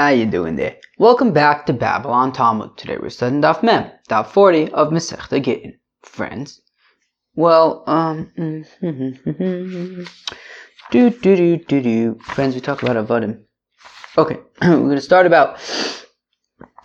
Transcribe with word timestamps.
How 0.00 0.08
you 0.08 0.24
doing 0.24 0.56
there? 0.56 0.76
Welcome 0.96 1.34
back 1.34 1.66
to 1.66 1.74
Babble 1.74 2.10
On 2.10 2.32
Talmud. 2.32 2.78
Today 2.78 2.96
we're 2.96 3.10
studying 3.10 3.42
Daf 3.42 3.62
Mem, 3.62 3.90
Daf 4.08 4.28
40 4.28 4.72
of 4.72 4.88
Masechta 4.88 5.44
Gittin. 5.44 5.78
Friends, 6.02 6.62
well, 7.34 7.84
um, 7.86 8.32
do 10.90 11.10
do 11.10 11.36
do 11.36 11.58
do 11.58 11.82
do. 11.82 12.18
Friends, 12.22 12.54
we 12.54 12.62
talk 12.62 12.82
about 12.82 12.96
Avodim. 12.96 13.42
Okay, 14.16 14.38
we're 14.62 14.94
to 14.94 15.02
start 15.02 15.26
about 15.26 15.58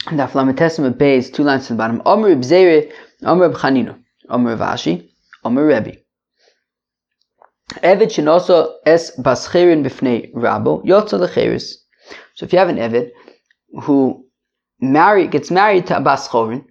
Daf 0.07 0.31
Lametesim 0.31 0.91
Beis, 0.95 1.33
two 1.33 1.43
lines 1.43 1.67
to 1.67 1.73
the 1.73 1.77
bottom. 1.77 2.01
Omer 2.05 2.35
Bzeire, 2.35 2.91
Omer 3.23 3.53
Chanino, 3.53 3.97
Omer 4.27 4.57
Vashi, 4.57 5.09
Omer 5.45 5.65
Rebbe. 5.65 5.99
Evid 7.81 8.11
shenoso 8.11 8.73
es 8.85 9.11
baschirin 9.17 9.85
b'fnei 9.85 10.33
rabo 10.33 10.83
yotza 10.83 11.17
lecheris. 11.17 11.84
So 12.35 12.45
if 12.45 12.53
you 12.53 12.59
have 12.59 12.69
an 12.69 12.77
Evid 12.77 13.11
who 13.83 14.25
marry 14.79 15.27
gets 15.27 15.51
married 15.51 15.87
to 15.87 15.97
a 15.97 16.01
baschorin, 16.01 16.65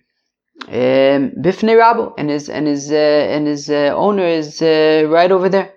um, 0.68 1.32
b'fnei 1.42 1.76
rabo, 1.76 2.14
and 2.16 2.30
his 2.30 2.48
and 2.48 2.66
his 2.66 2.90
uh, 2.90 2.94
and 3.34 3.46
his 3.46 3.68
uh, 3.68 3.92
owner 3.96 4.26
is 4.26 4.62
uh, 4.62 5.06
right 5.08 5.30
over 5.30 5.48
there, 5.48 5.72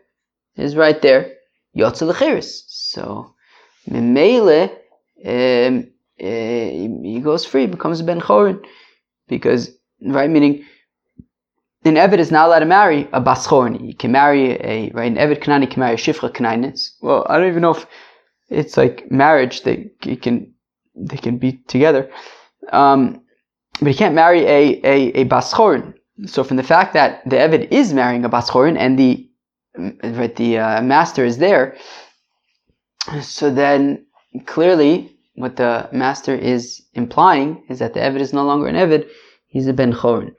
is 0.55 0.75
right 0.75 1.01
there, 1.01 1.33
yotza 1.75 2.11
lecheris. 2.11 2.63
So 2.67 3.33
memele, 3.89 4.69
um, 5.25 5.87
uh, 6.19 6.23
he 6.23 7.21
goes 7.23 7.45
free, 7.45 7.65
becomes 7.67 8.01
ben 8.01 8.21
chorin, 8.21 8.63
because 9.27 9.71
right 10.01 10.29
meaning 10.29 10.63
an 11.85 11.95
Eved 11.95 12.19
is 12.19 12.31
not 12.31 12.47
allowed 12.47 12.59
to 12.59 12.65
marry 12.65 13.07
a 13.13 13.21
Baschorni. 13.21 13.79
He 13.79 13.93
can 13.93 14.11
marry 14.11 14.51
a, 14.51 14.91
right, 14.93 15.11
an 15.11 15.15
Eved 15.15 15.41
Kanani 15.41 15.69
can 15.69 15.79
marry 15.79 15.93
a 15.93 15.97
Shifra 15.97 16.29
Kananis. 16.29 16.91
Well, 17.01 17.25
I 17.29 17.37
don't 17.37 17.47
even 17.47 17.61
know 17.61 17.71
if 17.71 17.87
it's 18.49 18.77
like 18.77 19.09
marriage, 19.11 19.63
they, 19.63 19.89
can, 20.21 20.53
they 20.95 21.17
can 21.17 21.37
be 21.37 21.53
together. 21.67 22.09
Um, 22.71 23.21
but 23.79 23.89
he 23.89 23.93
can't 23.97 24.15
marry 24.15 24.45
a, 24.45 24.81
a, 24.83 25.21
a 25.21 25.25
Baschorin. 25.25 25.93
So 26.25 26.43
from 26.43 26.57
the 26.57 26.63
fact 26.63 26.93
that 26.93 27.21
the 27.29 27.35
Eved 27.35 27.71
is 27.71 27.93
marrying 27.93 28.25
a 28.25 28.29
Baschorin 28.29 28.77
and 28.77 28.97
the, 28.97 29.29
the 30.35 30.57
uh, 30.57 30.81
master 30.81 31.23
is 31.23 31.37
there, 31.37 31.77
so 33.21 33.53
then 33.53 34.05
clearly 34.45 35.15
what 35.35 35.55
the 35.57 35.87
master 35.91 36.33
is 36.35 36.81
implying 36.93 37.63
is 37.69 37.79
that 37.79 37.93
the 37.93 37.99
Eved 37.99 38.19
is 38.19 38.33
no 38.33 38.43
longer 38.43 38.67
an 38.67 38.75
Eved, 38.75 39.07
he's 39.45 39.67
a 39.67 39.73
Ben 39.73 39.93
Chorin. 39.93 40.33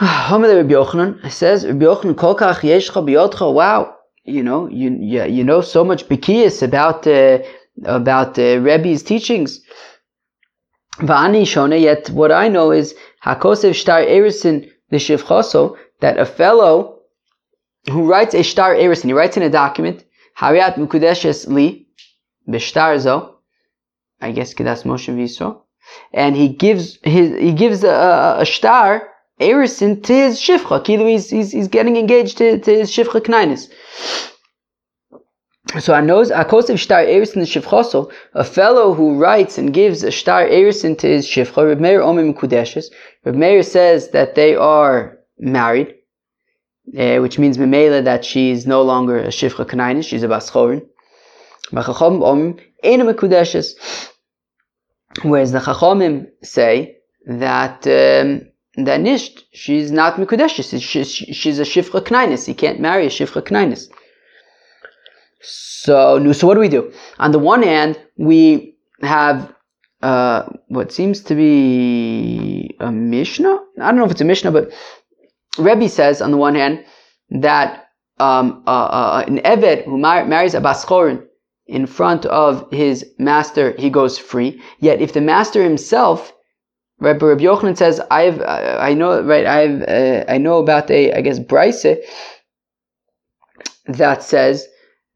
It 0.00 1.32
says, 1.32 1.66
wow, 3.52 3.94
you 4.24 4.42
know, 4.42 4.68
you, 4.68 4.96
you, 5.00 5.24
you 5.24 5.44
know 5.44 5.60
so 5.60 5.84
much 5.84 6.08
Bikiyas 6.08 6.62
about, 6.62 7.06
uh, 7.06 7.38
about 7.84 8.38
uh, 8.38 8.60
Rebbe's 8.60 9.02
teachings. 9.02 9.60
Va'ani 10.98 11.46
shone, 11.46 11.80
yet 11.80 12.10
what 12.10 12.30
I 12.30 12.48
know 12.48 12.70
is, 12.70 12.94
Hakosev 13.24 13.74
shtar 13.74 14.02
erisin 14.02 14.70
l'shivchoso, 14.90 15.76
that 16.00 16.18
a 16.18 16.26
fellow 16.26 17.00
who 17.90 18.08
writes 18.08 18.34
a 18.34 18.42
shtar 18.42 18.74
erisin, 18.74 19.06
he 19.06 19.12
writes 19.12 19.36
in 19.36 19.42
a 19.42 19.50
document, 19.50 20.04
Hariat 20.34 20.76
mukudeshes 20.76 21.48
li, 21.48 21.88
b'shtar 22.48 22.98
zo, 22.98 23.38
I 24.20 24.32
guess 24.32 24.54
that's 24.54 24.84
Moshe 24.84 25.14
Viso, 25.14 25.62
and 26.12 26.36
he 26.36 26.48
gives 26.48 26.98
his, 27.02 27.36
he 27.38 27.52
gives 27.52 27.82
a, 27.82 27.90
a, 27.90 28.40
a 28.42 28.44
shtar, 28.44 29.11
Erison 29.40 30.02
to 30.04 30.12
his 30.12 30.38
Shifcha. 30.38 30.84
Kilu, 30.84 31.08
he's, 31.08 31.30
he's, 31.30 31.52
he's 31.52 31.68
getting 31.68 31.96
engaged 31.96 32.38
to, 32.38 32.58
to 32.58 32.78
his 32.78 32.90
Shifcha 32.90 33.20
Knainis. 33.20 33.68
So 35.80 35.94
I 35.94 36.02
knows 36.02 36.30
Akosev 36.30 36.78
Shtar 36.78 37.02
Erison 37.04 37.42
Shifchoso, 37.42 38.12
a 38.34 38.44
fellow 38.44 38.92
who 38.92 39.18
writes 39.18 39.56
and 39.56 39.72
gives 39.72 40.02
a 40.02 40.10
Shtar 40.10 40.46
Erison 40.46 40.98
to 40.98 41.06
his 41.06 41.26
Shifcha, 41.26 41.66
Reb 41.66 41.80
Meir 41.80 42.00
Omim 42.00 42.34
Kudeshes. 42.34 42.86
Reb 43.24 43.36
Meir 43.36 43.62
says 43.62 44.10
that 44.10 44.34
they 44.34 44.54
are 44.54 45.18
married, 45.38 45.94
uh, 46.98 47.18
which 47.18 47.38
means 47.38 47.56
Memela 47.56 48.04
that 48.04 48.24
she's 48.24 48.66
no 48.66 48.82
longer 48.82 49.18
a 49.18 49.28
Shifcha 49.28 49.64
Knainis, 49.64 50.04
she's 50.04 50.22
a 50.22 50.28
Baschorin. 50.28 50.86
Whereas 55.22 55.52
the 55.52 55.58
Chachamim 55.58 56.26
say 56.42 56.96
that 57.26 57.86
um, 57.86 58.51
that 58.76 59.00
nisht, 59.00 59.44
she's 59.52 59.92
not 59.92 60.14
mikudesh. 60.16 60.54
She's, 60.80 61.12
she's 61.12 61.58
a 61.58 61.62
shifra 61.62 62.00
knainis. 62.00 62.48
You 62.48 62.54
can't 62.54 62.80
marry 62.80 63.06
a 63.06 63.10
shifra 63.10 63.42
knainis. 63.42 63.88
So, 65.42 66.32
so 66.32 66.46
what 66.46 66.54
do 66.54 66.60
we 66.60 66.68
do? 66.68 66.92
On 67.18 67.32
the 67.32 67.38
one 67.38 67.62
hand, 67.62 68.00
we 68.16 68.76
have 69.02 69.52
uh, 70.02 70.48
what 70.68 70.92
seems 70.92 71.20
to 71.22 71.34
be 71.34 72.74
a 72.80 72.90
mishnah. 72.90 73.60
I 73.80 73.86
don't 73.86 73.96
know 73.96 74.04
if 74.04 74.12
it's 74.12 74.20
a 74.20 74.24
mishnah, 74.24 74.52
but 74.52 74.72
Rebbe 75.58 75.88
says 75.88 76.22
on 76.22 76.30
the 76.30 76.36
one 76.36 76.54
hand 76.54 76.84
that 77.30 77.88
um, 78.18 78.62
uh, 78.66 78.70
uh, 78.70 79.24
an 79.26 79.38
eved 79.38 79.84
who 79.84 79.98
mar- 79.98 80.24
marries 80.24 80.54
a 80.54 80.60
baschorin 80.60 81.24
in 81.66 81.86
front 81.86 82.26
of 82.26 82.70
his 82.72 83.04
master, 83.18 83.74
he 83.78 83.90
goes 83.90 84.18
free. 84.18 84.62
Yet 84.78 85.00
if 85.00 85.12
the 85.12 85.20
master 85.20 85.62
himself 85.62 86.32
Rabbi 87.02 87.26
Rabbi 87.26 87.42
Yochanan 87.42 87.76
says, 87.76 88.00
"I've 88.10 88.40
I 88.40 88.94
know 88.94 89.22
right 89.22 89.44
I've 89.44 89.82
uh, 89.82 90.24
I 90.28 90.38
know 90.38 90.58
about 90.58 90.90
a 90.90 91.12
I 91.12 91.20
guess 91.20 91.40
Bryce 91.40 91.86
that 93.86 94.22
says 94.22 94.66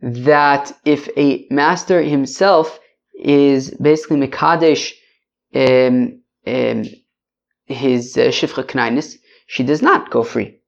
that 0.01 0.73
if 0.85 1.09
a 1.17 1.47
master 1.51 2.03
himself 2.03 2.81
is 3.15 3.71
basically 3.81 4.19
mekadesh 4.19 4.93
um, 5.55 6.21
um, 6.47 6.85
his 7.67 8.17
uh, 8.17 8.31
knainis, 8.31 9.17
she 9.47 9.63
does 9.63 9.81
not 9.81 10.11
go 10.11 10.25
free. 10.25 10.59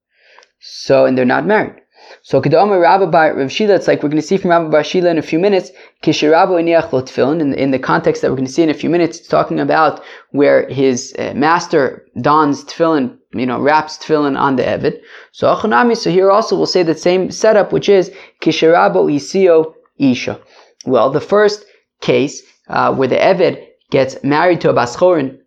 So 0.60 1.04
and 1.04 1.18
they're 1.18 1.24
not 1.36 1.46
married. 1.46 1.80
So 2.22 2.41
Kedama 2.41 2.80
Rabba 2.80 3.06
Bar 3.06 3.34
Rav 3.34 3.50
Shila, 3.50 3.74
it's 3.74 3.88
like 3.88 4.02
we're 4.02 4.08
going 4.08 4.20
to 4.20 4.26
see 4.26 4.36
from 4.36 4.50
Rabba 4.50 4.69
Bar 4.69 4.84
Shila 4.84 5.10
in 5.10 5.19
a 5.19 5.22
few 5.22 5.38
minutes, 5.38 5.70
Kishirabu 6.02 6.60
Iniach 6.60 6.91
Tefillin, 6.91 7.41
in, 7.41 7.54
in 7.54 7.70
the 7.70 7.78
context 7.78 8.22
that 8.22 8.30
we're 8.30 8.36
going 8.36 8.46
to 8.46 8.52
see 8.52 8.62
in 8.62 8.70
a 8.70 8.74
few 8.74 8.91
minutes, 8.91 9.19
it's 9.19 9.28
talking 9.28 9.60
about 9.60 10.02
where 10.30 10.68
his 10.68 11.14
uh, 11.18 11.32
master 11.34 12.06
dons 12.20 12.64
tefillin, 12.64 13.16
you 13.32 13.47
know, 13.47 13.60
wraps 13.60 13.98
tefillin 13.98 14.38
on 14.38 14.56
the 14.56 14.62
Evid. 14.62 15.00
So 15.32 15.54
Achanami, 15.54 15.97
so 15.97 16.10
here 16.10 16.30
also 16.30 16.56
we'll 16.56 16.66
say 16.66 16.82
the 16.82 16.94
same 16.94 17.30
setup, 17.30 17.72
which 17.72 17.88
is 17.88 18.10
Kishirabu 18.42 19.12
Isio 19.14 19.74
Isha. 19.98 20.41
Well, 20.86 21.10
the 21.10 21.20
first 21.20 21.64
case, 22.00 22.42
uh, 22.68 22.94
where 22.94 23.08
the 23.08 23.16
Evid 23.16 23.64
gets 23.91 24.22
married 24.22 24.60
to 24.62 24.70
a 24.70 24.74
Baschorin, 24.74 25.38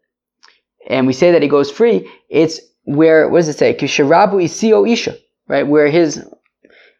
and 0.89 1.07
we 1.07 1.13
say 1.13 1.31
that 1.31 1.41
he 1.41 1.47
goes 1.47 1.71
free, 1.71 2.09
it's 2.29 2.59
where, 2.83 3.29
what 3.29 3.39
does 3.39 3.49
it 3.49 3.57
say? 3.57 3.73
Kishirabu 3.73 4.43
Isio 4.43 4.89
Isha, 4.89 5.15
right? 5.47 5.67
Where 5.67 5.87
his 5.87 6.23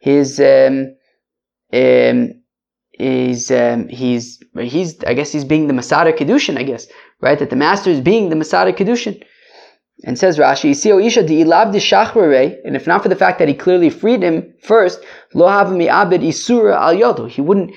his 0.02 0.40
um, 0.40 0.96
um, 1.72 2.42
is 3.00 3.52
um, 3.52 3.88
he's 3.88 4.44
he's 4.60 5.02
I 5.04 5.14
guess 5.14 5.32
he's 5.32 5.46
being 5.46 5.68
the 5.68 5.74
Masada 5.74 6.12
Kedushin, 6.12 6.58
I 6.58 6.64
guess, 6.64 6.88
right? 7.22 7.38
That 7.38 7.52
the 7.52 7.56
master 7.56 7.92
is 7.92 8.02
being 8.02 8.30
the 8.30 8.36
Masada 8.36 8.74
Kedushin. 8.74 9.24
And 10.04 10.18
says 10.18 10.40
Rashi, 10.40 10.72
Isha 10.72 11.24
di 11.24 11.44
ilab 11.44 11.76
and 12.66 12.76
if 12.76 12.88
not 12.88 13.04
for 13.04 13.10
the 13.10 13.16
fact 13.16 13.38
that 13.38 13.48
he 13.48 13.54
clearly 13.54 13.92
freed 13.92 14.24
him 14.24 14.52
first, 14.64 15.00
lo 15.36 15.46
mi 15.70 15.88
abed 15.88 16.22
isura 16.22 16.76
al 16.76 16.96
yodo. 16.96 17.30
He 17.30 17.42
wouldn't 17.42 17.72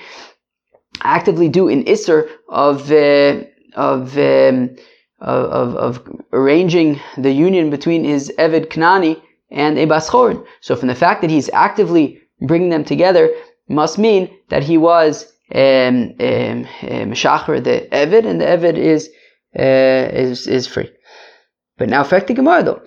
actively 1.03 1.47
do 1.47 1.69
an 1.69 1.83
isser 1.83 2.27
of 2.49 2.91
uh, 2.91 3.43
of, 3.75 4.17
um, 4.17 4.75
of, 5.19 5.75
of 5.75 6.09
arranging 6.33 6.99
the 7.17 7.31
union 7.31 7.69
between 7.69 8.03
his 8.03 8.31
Eved 8.39 8.69
Knani 8.69 9.21
and 9.51 9.77
a 9.77 9.85
Baschorin. 9.85 10.45
So 10.61 10.75
from 10.75 10.87
the 10.87 10.95
fact 10.95 11.21
that 11.21 11.29
he's 11.29 11.49
actively 11.53 12.19
bringing 12.41 12.69
them 12.69 12.83
together 12.83 13.29
must 13.69 13.97
mean 13.97 14.29
that 14.49 14.63
he 14.63 14.77
was 14.77 15.31
um, 15.53 16.13
um, 16.19 16.67
um 16.89 17.09
the 17.11 17.87
Evid, 17.91 18.25
and 18.25 18.41
the 18.41 18.45
Evid 18.45 18.77
is, 18.77 19.09
uh, 19.57 20.09
is, 20.11 20.47
is 20.47 20.67
free. 20.67 20.91
But 21.77 21.89
now, 21.89 22.03
fact 22.03 22.27
the 22.27 22.33
Gemara 22.33 22.63
though. 22.63 22.81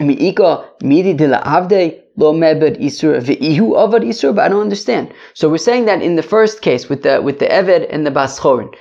Mi'ika 0.00 0.64
midi 0.82 1.14
avde 1.14 2.00
lo 2.16 2.32
mebed 2.32 2.80
isur 2.80 3.20
ve'ihu 3.20 3.74
avad 3.74 4.02
isur, 4.02 4.34
but 4.34 4.46
I 4.46 4.48
don't 4.48 4.62
understand. 4.62 5.12
So 5.34 5.48
we're 5.48 5.58
saying 5.58 5.84
that 5.84 6.02
in 6.02 6.16
the 6.16 6.22
first 6.22 6.62
case 6.62 6.88
with 6.88 7.02
the 7.02 7.20
with 7.20 7.38
the 7.38 7.46
Eved 7.46 7.86
and 7.90 8.06
the 8.06 8.10
Baschorin. 8.10 8.74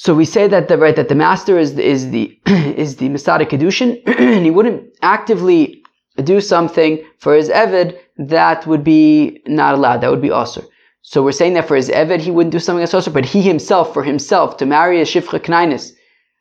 So 0.00 0.14
we 0.14 0.26
say 0.26 0.46
that 0.46 0.68
the 0.68 0.78
right 0.78 0.94
that 0.94 1.08
the 1.08 1.16
master 1.16 1.58
is 1.58 1.76
is 1.76 2.10
the 2.12 2.38
is 2.46 2.98
the 2.98 3.08
Masada 3.08 3.44
Kedushin, 3.44 4.00
and 4.06 4.44
he 4.44 4.50
wouldn't 4.52 4.84
actively 5.02 5.82
do 6.22 6.40
something 6.40 7.04
for 7.18 7.34
his 7.34 7.48
Eved 7.48 7.98
that 8.16 8.64
would 8.68 8.84
be 8.84 9.42
not 9.48 9.74
allowed. 9.74 10.02
That 10.02 10.12
would 10.12 10.22
be 10.22 10.30
also. 10.30 10.62
So 11.02 11.24
we're 11.24 11.40
saying 11.40 11.54
that 11.54 11.66
for 11.66 11.74
his 11.74 11.88
Eved, 11.88 12.20
he 12.20 12.30
wouldn't 12.30 12.52
do 12.52 12.60
something 12.60 12.78
that's 12.78 12.94
also, 12.94 13.10
but 13.10 13.24
he 13.24 13.42
himself, 13.42 13.92
for 13.92 14.04
himself, 14.04 14.56
to 14.58 14.66
marry 14.66 15.00
a 15.00 15.04
Shifcha 15.04 15.40
Knainis, 15.40 15.90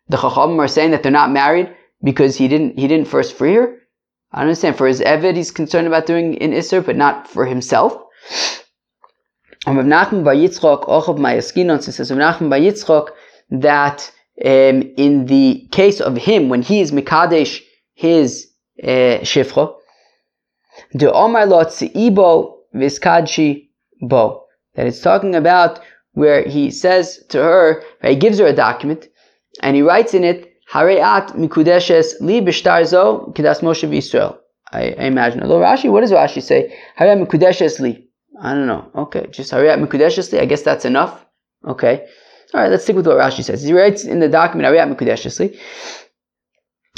the 0.07 0.17
Chachamim 0.17 0.59
are 0.59 0.67
saying 0.67 0.91
that 0.91 1.01
they're 1.01 1.11
not 1.11 1.31
married 1.31 1.75
because 2.03 2.35
he 2.35 2.47
didn't, 2.47 2.77
he 2.77 2.87
didn't 2.87 3.07
first 3.07 3.35
free 3.35 3.55
her. 3.55 3.79
I 4.31 4.41
understand. 4.41 4.77
For 4.77 4.85
his 4.85 5.01
Eved, 5.01 5.35
he's 5.35 5.49
concerned 5.49 5.87
about 5.87 6.05
doing 6.05 6.37
an 6.43 6.51
Isser, 6.51 6.85
but 6.85 6.95
not 6.95 7.27
for 7.27 7.47
himself. 7.47 7.97
Nachman 9.65 10.23
Yitzchok, 10.23 10.85
Mayaskinon, 11.17 11.81
says 11.81 12.11
Nachman 12.11 12.49
Yitzchok, 12.61 13.09
that 13.49 14.11
um, 14.45 14.83
in 14.97 15.25
the 15.25 15.67
case 15.71 15.99
of 15.99 16.15
him, 16.17 16.49
when 16.49 16.61
he 16.61 16.81
is 16.81 16.91
Mikadesh, 16.91 17.61
his 17.95 18.47
uh, 18.83 19.21
Shifra, 19.23 19.73
the 20.93 21.11
Omar 21.11 21.43
Ibo 21.43 22.59
Viskadshi 22.75 23.69
Bo, 24.01 24.43
that 24.75 24.85
it's 24.85 25.01
talking 25.01 25.35
about 25.35 25.79
where 26.13 26.43
he 26.43 26.69
says 26.69 27.23
to 27.29 27.41
her, 27.41 27.83
he 28.03 28.15
gives 28.15 28.39
her 28.39 28.47
a 28.47 28.53
document, 28.53 29.07
and 29.61 29.75
he 29.75 29.81
writes 29.81 30.13
in 30.13 30.23
it, 30.23 30.53
Hareat 30.71 31.29
Mikudeshes 31.29 32.19
Li 32.19 32.41
Bishtarzo 32.41 33.33
Kidas 33.33 33.61
Moshe 33.61 33.87
Yisrael. 33.89 34.37
I, 34.73 34.95
I 34.99 35.05
imagine. 35.05 35.41
Although 35.41 35.61
Rashi, 35.61 35.89
what 35.89 36.01
does 36.01 36.11
Rashi 36.11 36.43
say? 36.43 36.77
Hareat 36.99 37.25
Mikudeshes 37.25 37.79
Li. 37.79 38.05
I 38.41 38.53
don't 38.53 38.67
know. 38.67 38.91
Okay, 38.93 39.27
just 39.31 39.51
Hareat 39.51 39.79
Mikudeshes 39.79 40.31
Li. 40.33 40.39
I 40.39 40.45
guess 40.45 40.61
that's 40.61 40.85
enough. 40.85 41.25
Okay. 41.65 42.05
All 42.53 42.61
right, 42.61 42.71
let's 42.71 42.83
stick 42.83 42.95
with 42.95 43.07
what 43.07 43.17
Rashi 43.17 43.43
says. 43.43 43.63
He 43.63 43.73
writes 43.73 44.03
in 44.05 44.19
the 44.19 44.29
document 44.29 44.73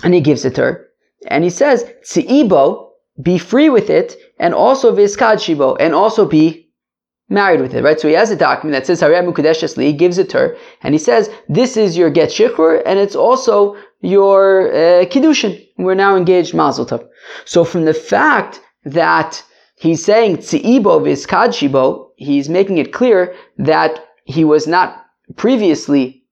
and 0.03 0.13
he 0.13 0.21
gives 0.21 0.45
it 0.45 0.55
to 0.55 0.61
her. 0.61 0.87
And 1.27 1.43
he 1.43 1.49
says, 1.49 1.85
Tzi'ibo, 2.03 2.89
be 3.21 3.37
free 3.37 3.69
with 3.69 3.89
it, 3.89 4.15
and 4.39 4.53
also 4.53 4.95
Viskad 4.95 5.37
Shibo, 5.37 5.75
and 5.79 5.93
also 5.93 6.25
be 6.25 6.69
married 7.27 7.61
with 7.61 7.73
it, 7.73 7.83
right? 7.83 7.99
So 7.99 8.07
he 8.07 8.13
has 8.13 8.31
a 8.31 8.35
document 8.35 8.73
that 8.73 8.85
says 8.87 9.01
Mukadesh 9.01 9.75
Li, 9.77 9.91
gives 9.91 10.17
it 10.17 10.29
to 10.29 10.37
her, 10.37 10.57
and 10.81 10.93
he 10.93 10.97
says, 10.99 11.29
this 11.49 11.77
is 11.77 11.97
your 11.97 12.09
get 12.09 12.29
shikhr, 12.29 12.81
and 12.85 12.97
it's 12.97 13.15
also 13.15 13.75
your 14.01 14.69
uh, 14.69 15.05
kiddushin. 15.05 15.67
We're 15.77 15.95
now 15.95 16.15
engaged 16.15 16.53
mazel 16.53 16.85
tov. 16.85 17.07
So 17.45 17.65
from 17.65 17.85
the 17.85 17.93
fact 17.93 18.61
that 18.85 19.43
he's 19.75 20.03
saying 20.03 20.37
tzi'ibo 20.37 21.01
v'iskad 21.01 21.49
shibo, 21.49 22.09
he's 22.15 22.47
making 22.49 22.77
it 22.77 22.93
clear 22.93 23.35
that 23.57 23.99
he 24.23 24.43
was 24.45 24.67
not 24.67 25.05
previously 25.35 26.23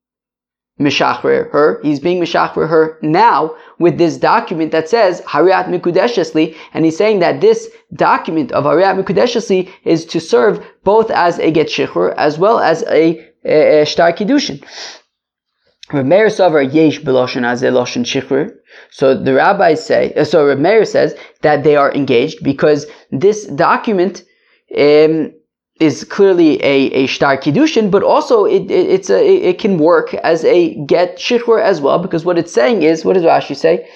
mishachrer 0.79 1.49
her. 1.51 1.79
He's 1.83 1.99
being 1.99 2.21
mishachrer 2.21 2.69
her 2.69 2.99
now 3.01 3.55
with 3.79 3.97
this 3.97 4.17
document 4.17 4.71
that 4.71 4.89
says 4.89 5.21
Hariat 5.21 5.67
Mikudeshesli, 5.67 6.55
and 6.73 6.85
he's 6.85 6.97
saying 6.97 7.19
that 7.19 7.41
this 7.41 7.69
document 7.93 8.51
of 8.51 8.65
Hariat 8.65 8.95
Mikudeshesli 8.97 9.69
is 9.83 10.05
to 10.05 10.19
serve 10.19 10.65
both 10.83 11.09
as 11.11 11.39
a 11.39 11.51
get 11.51 11.67
shichr 11.67 12.13
as 12.15 12.37
well 12.37 12.59
as 12.59 12.83
a, 12.83 13.25
a, 13.43 13.81
a 13.81 13.85
shtar 13.85 14.13
kiddushin. 14.13 14.63
Rav 15.93 16.05
Meir 16.05 16.27
Yesh 16.27 16.99
Beloshin 16.99 17.45
as 17.45 17.63
a 17.63 17.67
Loshin 17.67 18.03
Shichr. 18.03 18.51
So 18.91 19.15
the 19.15 19.33
rabbis 19.33 19.85
say, 19.85 20.13
uh, 20.13 20.25
so 20.25 20.45
Rav 20.45 20.59
Meir 20.59 20.83
says 20.83 21.15
that 21.41 21.63
they 21.63 21.77
are 21.77 21.93
engaged 21.93 22.43
because 22.43 22.85
this 23.09 23.45
document 23.45 24.25
um, 24.77 25.31
is 25.79 26.03
clearly 26.03 26.61
a, 26.63 26.91
a 26.91 27.07
shtar 27.07 27.37
kiddushin, 27.37 27.89
but 27.91 28.03
also 28.03 28.45
it, 28.45 28.71
it, 28.71 28.89
it's 28.89 29.09
a, 29.09 29.49
it 29.49 29.59
can 29.59 29.77
work 29.77 30.13
as 30.15 30.43
a 30.45 30.75
get 30.85 31.17
shikhr 31.17 31.61
as 31.61 31.81
well, 31.81 31.99
because 31.99 32.25
what 32.25 32.37
it's 32.37 32.53
saying 32.53 32.83
is, 32.83 33.05
what 33.05 33.13
does 33.13 33.23
Rashi 33.23 33.55
say? 33.55 33.89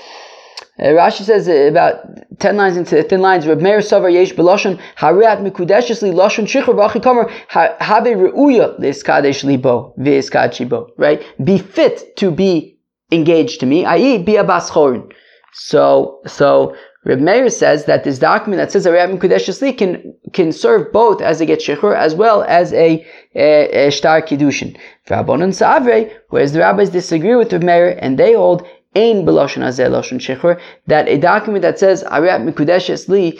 Uh, 0.80 0.86
Rashi 0.86 1.24
says 1.24 1.48
about 1.48 2.02
ten 2.40 2.56
lines 2.58 2.78
into 2.78 3.04
thin 3.04 3.22
lines. 3.22 3.46
Reb 3.46 3.62
Meir 3.62 3.80
Savar 3.80 4.12
Yesh 4.12 4.34
Beloshan 4.34 4.80
Hariat 4.96 5.40
Mikudeshes 5.40 6.02
Li 6.02 6.12
Loshan 6.12 6.46
Shichr 6.46 6.74
V'Achi 6.74 7.02
Kamer 7.02 7.30
Have 7.50 8.04
Reuya 8.04 8.80
Liskadesh 8.80 9.44
Libo 9.44 9.94
V'Iskad 10.00 10.52
Shibo. 10.52 10.90
Right, 10.98 11.24
be 11.44 11.58
fit 11.58 12.16
to 12.18 12.32
be 12.32 12.80
engaged 13.12 13.60
to 13.60 13.66
me, 13.66 13.86
i.e., 13.86 14.18
be 14.20 14.38
a 14.38 14.44
baschorin. 14.44 15.12
So, 15.54 16.22
so 16.26 16.76
Reb 17.04 17.20
Meir 17.20 17.50
says 17.50 17.86
that 17.86 18.04
this 18.04 18.20
document 18.20 18.60
that 18.60 18.72
says 18.72 18.86
Ariyat 18.86 19.18
Kodesh 19.18 19.78
can 19.78 20.14
can 20.34 20.52
serve 20.52 20.92
both 20.92 21.22
as 21.22 21.42
a 21.42 21.46
get 21.48 21.60
shechur 21.60 21.96
as 21.96 22.14
well 22.14 22.44
as 22.44 22.72
a, 22.74 23.06
a, 23.34 23.88
a 23.88 23.92
shtar 23.92 24.22
kiddushin. 24.22 24.78
Savre, 25.08 26.12
whereas 26.30 26.54
the 26.54 26.60
rabbis 26.60 26.90
disagree 26.90 27.36
with 27.36 27.52
Reb 27.52 27.64
Meir 27.64 27.98
and 28.00 28.20
they 28.20 28.34
hold 28.34 28.68
ein 28.96 29.26
beloshen 29.26 29.64
azeh 29.64 29.90
loshen 29.90 30.20
shechur 30.20 30.60
that 30.86 31.08
a 31.08 31.18
document 31.18 31.64
that 31.64 31.80
says 31.80 32.04
Ariyat 32.04 32.48
Mikudesh 32.48 33.08
Li 33.10 33.40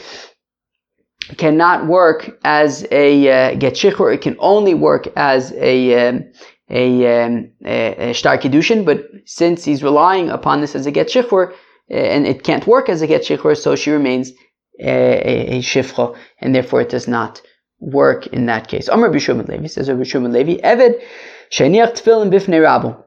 cannot 1.38 1.88
work 1.88 2.40
as 2.44 2.86
a 2.92 3.30
uh, 3.30 3.56
get 3.56 3.76
shechur. 3.76 4.14
It 4.14 4.22
can 4.22 4.36
only 4.40 4.74
work 4.74 5.08
as 5.16 5.52
a 5.54 6.08
um, 6.08 6.24
a, 6.68 7.24
um, 7.24 7.52
a, 7.64 8.10
a 8.10 8.14
shtar 8.14 8.40
kiddushin. 8.40 8.86
But 8.86 9.06
since 9.26 9.64
he's 9.64 9.84
relying 9.84 10.30
upon 10.30 10.62
this 10.62 10.76
as 10.76 10.88
a 10.88 10.92
get 10.92 11.10
shechur, 11.10 11.54
and 11.92 12.26
it 12.26 12.44
can't 12.44 12.66
work 12.68 12.90
as 12.90 13.02
a 13.02 13.08
get 13.08 13.24
shikhr, 13.24 13.56
so 13.58 13.76
she 13.76 13.92
remains 13.92 14.32
a, 14.80 15.58
a, 15.58 15.62
shifcha, 15.62 16.18
and 16.40 16.56
therefore 16.56 16.82
it 16.82 16.90
does 16.90 17.08
not 17.08 17.42
work 17.80 18.28
in 18.28 18.46
that 18.46 18.68
case. 18.68 18.88
Amr 18.90 19.10
Bishum 19.10 19.48
Levi 19.48 19.68
says 19.68 19.90
Rabbi 19.90 20.04
Shimon 20.04 20.32
Levi, 20.32 20.62
Eved 20.62 21.02
sheniach 21.52 21.94
tefillin 21.94 22.32
bifnei 22.32 22.62
rabbu. 22.62 23.04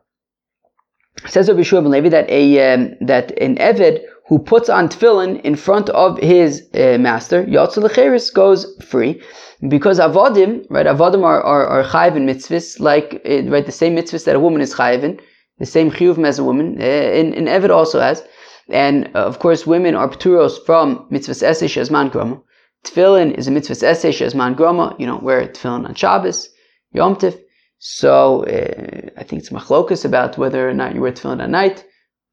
Says 1.26 1.48
Rabbi 1.48 1.62
Shimon 1.62 1.90
Levi 1.90 2.08
that 2.10 2.28
a 2.28 2.74
um, 2.74 2.94
that 3.00 3.30
an 3.38 3.56
Eved 3.56 4.02
who 4.26 4.38
puts 4.38 4.68
on 4.68 4.88
tefillin 4.88 5.40
in 5.42 5.54
front 5.54 5.90
of 5.90 6.18
his 6.18 6.68
uh, 6.74 6.96
master, 6.98 7.44
Yotzal 7.44 7.88
Lecheris, 7.88 8.32
goes 8.32 8.66
free. 8.82 9.22
Because 9.68 9.98
avodim, 9.98 10.66
right, 10.70 10.86
avodim 10.86 11.24
are, 11.24 11.42
are, 11.42 11.66
are 11.66 11.84
chayiv 11.84 12.16
in 12.16 12.26
mitzvahs, 12.26 12.80
like, 12.80 13.22
uh, 13.26 13.42
right, 13.50 13.66
the 13.66 13.72
same 13.72 13.94
mitzvahs 13.94 14.24
that 14.24 14.36
a 14.36 14.40
woman 14.40 14.60
is 14.60 14.74
chayiv 14.74 15.02
in, 15.02 15.20
the 15.58 15.66
same 15.66 15.90
chiyuv 15.90 16.26
as 16.26 16.38
a 16.38 16.44
woman, 16.44 16.80
uh, 16.80 16.84
in, 16.84 17.34
in 17.34 17.44
Eved 17.44 17.70
also 17.70 18.00
has. 18.00 18.22
And 18.68 19.10
uh, 19.14 19.20
of 19.20 19.38
course, 19.38 19.66
women 19.66 19.94
are 19.94 20.08
pturos 20.08 20.64
from 20.64 21.06
mitzvahs 21.10 21.42
esesh 21.42 21.76
as 21.76 21.90
man 21.90 22.10
groma. 22.10 22.42
Tefillin 22.84 23.36
is 23.36 23.48
a 23.48 23.50
mitzvahs 23.50 23.82
esesh 23.82 24.20
as 24.22 24.34
man 24.34 24.54
groma. 24.54 24.98
You 24.98 25.06
don't 25.06 25.22
wear 25.22 25.46
tefillin 25.46 25.86
on 25.86 25.94
Shabbos, 25.94 26.48
Yom 26.92 27.16
Tif. 27.16 27.38
So 27.78 28.44
uh, 28.44 29.10
I 29.18 29.24
think 29.24 29.40
it's 29.40 29.50
machlokas 29.50 30.04
about 30.04 30.38
whether 30.38 30.68
or 30.68 30.74
not 30.74 30.94
you 30.94 31.02
wear 31.02 31.12
tefillin 31.12 31.42
at 31.42 31.50
night, 31.50 31.84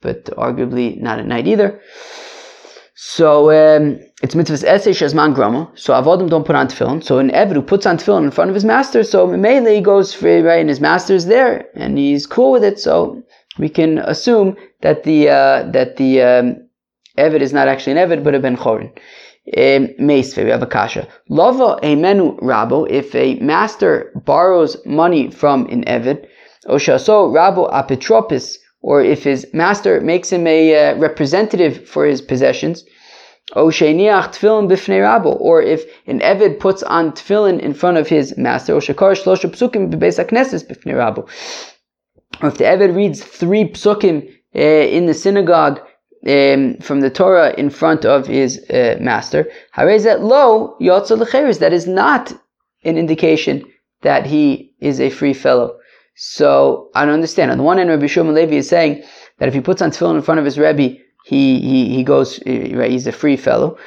but 0.02 0.26
arguably 0.38 1.00
not 1.00 1.20
at 1.20 1.28
night 1.28 1.48
either. 1.48 1.82
So 2.96 3.50
um, 3.50 4.00
it's 4.22 4.36
mitzvahs 4.36 4.64
esesh 4.64 5.02
as 5.02 5.14
man 5.14 5.34
groma. 5.34 5.78
So 5.78 5.94
avodim 5.94 6.30
don't 6.30 6.46
put 6.46 6.56
on 6.56 6.68
tefillin. 6.68 7.04
So 7.04 7.18
an 7.18 7.32
eved 7.32 7.56
who 7.56 7.62
puts 7.62 7.86
on 7.86 7.98
tefillin 7.98 8.24
in 8.24 8.32
front 8.32 8.50
of 8.50 8.56
his 8.56 8.64
master, 8.64 9.04
so 9.04 9.28
mainly 9.28 9.76
he 9.76 9.82
goes 9.82 10.14
free, 10.14 10.40
right, 10.40 10.60
and 10.60 10.70
his 10.70 10.80
master 10.80 11.14
is 11.14 11.26
there, 11.26 11.66
and 11.76 11.98
he's 11.98 12.26
cool 12.26 12.52
with 12.52 12.64
it. 12.64 12.80
So 12.80 13.22
we 13.58 13.70
can 13.70 13.98
assume 13.98 14.56
that 14.82 15.04
the 15.04 15.30
uh, 15.30 15.72
that 15.72 15.98
the 15.98 16.22
um, 16.22 16.70
Evid 17.18 17.42
is 17.42 17.54
not 17.54 17.68
actually 17.68 17.98
an 17.98 18.10
Evid, 18.10 18.24
but 18.24 18.36
a 18.36 18.40
Ben 18.40 18.58
Chorin. 18.58 18.92
Um, 19.58 19.88
Meisve, 20.00 20.44
we 20.44 20.52
have 20.52 20.62
a 20.62 20.68
kasha. 20.68 21.08
Lava 21.30 21.80
a 21.82 21.96
menu 21.96 22.38
rabo, 22.38 22.88
if 22.90 23.16
a 23.16 23.36
master 23.40 24.12
borrows 24.24 24.78
money 24.86 25.32
from 25.32 25.66
an 25.68 25.84
Evid, 25.86 26.28
Oshaso 26.68 27.28
rabo 27.34 27.72
apetropis, 27.72 28.58
or 28.82 29.02
if 29.02 29.24
his 29.24 29.48
master 29.52 30.00
makes 30.00 30.30
him 30.30 30.46
a 30.46 30.92
uh, 30.92 30.98
representative 30.98 31.88
for 31.88 32.06
his 32.06 32.22
possessions, 32.22 32.86
Osheniach 33.56 34.28
tefillin 34.34 34.70
bifnei 34.70 35.02
rabo, 35.02 35.36
or 35.42 35.62
if 35.62 35.84
an 36.06 36.20
Evid 36.20 36.60
puts 36.60 36.84
on 36.84 37.12
tefillin 37.12 37.60
in 37.60 37.74
front 37.74 37.98
of 37.98 38.08
his 38.08 38.38
master, 38.38 38.76
Oshakar 38.76 39.14
shlosha 39.22 39.50
psukim 39.50 39.92
b'beis 39.92 40.24
hakneses 40.24 40.66
bifnei 40.66 40.94
rabo, 40.94 41.28
or 42.42 42.50
if 42.50 42.58
the 42.58 42.64
Eved 42.64 42.96
reads 42.96 43.24
three 43.24 43.66
psukim 43.66 44.32
in 44.54 45.06
the 45.06 45.14
synagogue 45.14 45.80
um, 46.28 46.78
from 46.78 47.02
the 47.02 47.10
Torah 47.10 47.54
in 47.58 47.70
front 47.70 48.06
of 48.06 48.28
his 48.28 48.60
uh, 48.70 48.98
master, 49.00 49.50
Harezet 49.76 50.22
lo 50.22 50.76
yotza 50.80 51.60
that 51.60 51.74
is 51.74 51.88
not 51.88 52.34
an 52.84 52.98
indication 52.98 53.64
that 54.02 54.26
he 54.26 54.74
is 54.80 55.00
a 55.00 55.10
free 55.10 55.34
fellow. 55.34 55.78
So 56.16 56.90
I 56.94 57.06
don't 57.06 57.14
understand. 57.14 57.52
On 57.52 57.58
the 57.58 57.64
one 57.64 57.78
hand, 57.78 57.90
Rabbi 57.90 58.08
Shimon 58.08 58.36
Levi 58.36 58.56
is 58.56 58.70
saying 58.70 59.04
that 59.40 59.48
if 59.48 59.54
he 59.54 59.62
puts 59.62 59.82
on 59.82 59.92
tefillin 59.92 60.16
in 60.16 60.22
front 60.22 60.40
of 60.40 60.46
his 60.46 60.60
Rebbe, 60.60 60.98
he, 61.26 61.60
he, 61.60 61.90
he 61.90 62.04
goes, 62.04 62.40
right, 62.46 62.92
he's 62.92 63.08
a 63.08 63.12
free 63.12 63.38
fellow. 63.38 63.78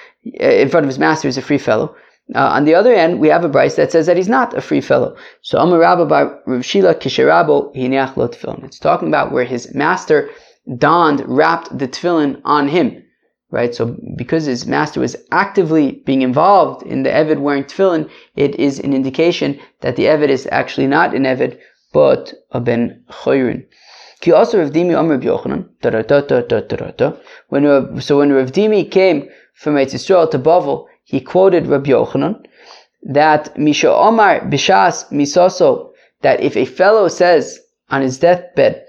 Uh, 0.40 0.46
in 0.46 0.68
front 0.68 0.84
of 0.84 0.88
his 0.88 0.98
master, 0.98 1.28
he's 1.28 1.36
a 1.36 1.42
free 1.42 1.58
fellow. 1.58 1.94
Uh, 2.34 2.48
on 2.48 2.64
the 2.64 2.74
other 2.74 2.94
end, 2.94 3.20
we 3.20 3.28
have 3.28 3.44
a 3.44 3.48
Bryce 3.48 3.74
that 3.76 3.92
says 3.92 4.06
that 4.06 4.16
he's 4.16 4.28
not 4.28 4.56
a 4.56 4.60
free 4.60 4.80
fellow. 4.80 5.14
So 5.42 5.58
Amar 5.58 5.78
Rabba 5.78 6.06
by 6.06 6.24
Rav 6.46 6.64
Shila 6.64 6.94
Kisherabo 6.94 7.74
Hineach 7.76 8.16
Lo. 8.16 8.30
It's 8.64 8.78
talking 8.78 9.08
about 9.08 9.30
where 9.30 9.44
his 9.44 9.74
master 9.74 10.30
donned, 10.78 11.22
wrapped 11.26 11.78
the 11.78 11.88
tefillin 11.88 12.40
on 12.44 12.68
him. 12.68 13.02
Right? 13.50 13.74
So 13.74 13.96
because 14.16 14.46
his 14.46 14.66
master 14.66 15.00
was 15.00 15.16
actively 15.30 16.02
being 16.06 16.22
involved 16.22 16.84
in 16.84 17.04
the 17.04 17.10
Evid 17.10 17.38
wearing 17.38 17.64
tefillin, 17.64 18.10
it 18.34 18.56
is 18.56 18.80
an 18.80 18.92
indication 18.92 19.60
that 19.80 19.96
the 19.96 20.06
Evid 20.06 20.28
is 20.28 20.48
actually 20.50 20.88
not 20.88 21.14
an 21.14 21.24
Evid, 21.24 21.58
but 21.92 22.34
a 22.50 22.60
Ben 22.60 23.04
Choyrin. 23.08 23.64
When 24.26 24.46
so 28.00 28.18
when 28.18 28.32
Rav 28.32 28.52
Dimi 28.52 28.90
came 28.90 29.28
from 29.54 29.74
Eretz 29.74 29.94
Yisrael 29.94 30.30
to 30.30 30.38
Bavel, 30.38 30.86
he 31.04 31.20
quoted 31.20 31.66
Rabbi 31.66 31.90
Yochanan 31.90 32.46
that 33.02 33.58
Misha 33.58 33.92
Omar 33.92 34.40
Bishas 34.40 35.04
Misoso 35.12 35.90
that 36.22 36.40
if 36.40 36.56
a 36.56 36.64
fellow 36.64 37.08
says 37.08 37.60
on 37.90 38.00
his 38.00 38.18
deathbed, 38.18 38.83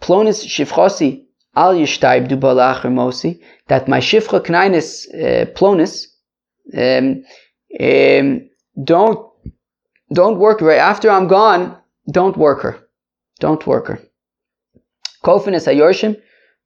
Plonis 0.00 0.44
Shifchosi 0.44 1.24
Al 1.54 1.74
Yishtaib 1.74 2.28
Dubalach 2.28 2.82
Mosi, 2.82 3.40
that 3.68 3.88
my 3.88 3.98
Shifcha 3.98 4.40
Knainis 4.44 5.06
uh, 5.14 5.46
Plonis, 5.52 6.06
um, 6.76 7.24
um, 7.80 8.48
don't 8.84 9.26
don't 10.12 10.38
work 10.38 10.60
right 10.60 10.78
after 10.78 11.10
I'm 11.10 11.26
gone. 11.26 11.76
Don't 12.10 12.36
work 12.36 12.62
her. 12.62 12.78
Don't 13.40 13.66
work 13.66 13.88
her. 13.88 14.00
Kofin 15.24 15.54
is 15.54 15.66
hayorshim, 15.66 16.20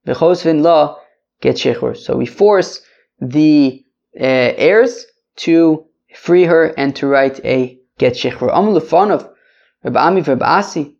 v'chosvin 0.06 0.62
la 0.62 0.96
get 1.40 1.56
shechur. 1.56 1.96
So 1.96 2.16
we 2.16 2.26
force 2.26 2.82
the 3.20 3.84
uh, 4.14 4.52
heirs 4.56 5.06
to 5.36 5.86
free 6.14 6.44
her 6.44 6.74
and 6.76 6.94
to 6.96 7.06
write 7.06 7.42
a 7.44 7.78
get 7.98 8.14
shechur. 8.14 8.54
Am 8.54 8.66
lefanov, 8.66 9.30
Reb 9.84 9.96
Ami 9.96 10.20
Reb 10.20 10.42
Asi. 10.42 10.96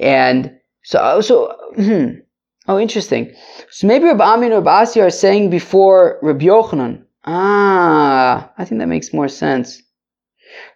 And 0.00 0.57
so, 0.82 1.20
so 1.20 1.56
hmm, 1.76 2.20
oh, 2.66 2.78
interesting. 2.78 3.34
So 3.70 3.86
maybe 3.86 4.06
Reb 4.06 4.20
Ami 4.20 4.46
and 4.46 4.54
Reb 4.54 4.68
Asi 4.68 5.00
are 5.00 5.10
saying 5.10 5.50
before 5.50 6.18
Rabbi 6.22 6.46
Yochanan. 6.46 7.04
Ah, 7.24 8.52
I 8.56 8.64
think 8.64 8.80
that 8.80 8.86
makes 8.88 9.12
more 9.12 9.28
sense. 9.28 9.82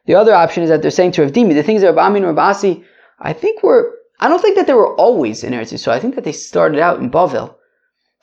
The 0.06 0.14
other 0.14 0.35
option 0.35 0.62
is 0.62 0.68
that 0.68 0.82
they're 0.82 0.90
saying 0.90 1.12
to 1.12 1.23
Rav 1.23 1.32
the 1.32 1.62
things 1.62 1.80
that 1.82 1.88
Reb 1.88 1.99
Ami 1.99 2.18
and 2.18 2.26
Reb 2.26 2.38
Asi, 2.38 2.85
I 3.21 3.32
think 3.32 3.62
were, 3.62 3.94
I 4.21 4.28
don't 4.28 4.42
think 4.42 4.56
that 4.56 4.66
they 4.66 4.75
were 4.75 4.94
always 4.97 5.44
in 5.44 5.52
Eretz 5.52 5.73
Yisrael. 5.73 5.92
I 5.92 6.00
think 6.00 6.14
that 6.16 6.25
they 6.25 6.32
started 6.32 6.80
out 6.80 7.00
in 7.00 7.11
Bavel. 7.11 7.54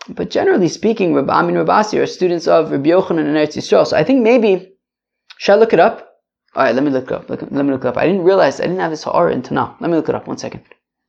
But 0.10 0.30
generally 0.30 0.68
speaking, 0.68 1.14
Reb 1.14 1.30
Ami 1.30 1.50
and 1.50 1.58
Reb 1.58 1.70
Asi 1.70 1.98
are 2.00 2.06
students 2.06 2.48
of 2.48 2.72
Rabbi 2.72 2.90
Yochanan 2.90 3.26
and 3.26 3.38
Eretz 3.38 3.58
Yisrael. 3.58 3.88
So 3.88 3.98
I 3.98 4.04
think 4.04 4.22
maybe, 4.22 4.74
should 5.38 5.54
I 5.54 5.56
look 5.56 5.74
it 5.74 5.80
up? 5.80 6.06
All 6.56 6.64
right, 6.64 6.76
let 6.76 6.84
me 6.84 6.92
look 6.92 7.06
it 7.06 7.12
up. 7.12 7.30
Let 7.30 7.52
me 7.52 7.72
look 7.72 7.86
it 7.86 7.88
up. 7.88 7.98
I 7.98 8.06
didn't 8.06 8.24
realize 8.24 8.60
I 8.60 8.64
didn't 8.64 8.80
have 8.80 8.92
this 8.92 9.04
ha'ara 9.04 9.34
until 9.34 9.56
now. 9.56 9.78
Let 9.80 9.90
me 9.90 9.96
look 9.96 10.10
it 10.10 10.16
up. 10.16 10.28
One 10.28 10.38
second. 10.38 10.64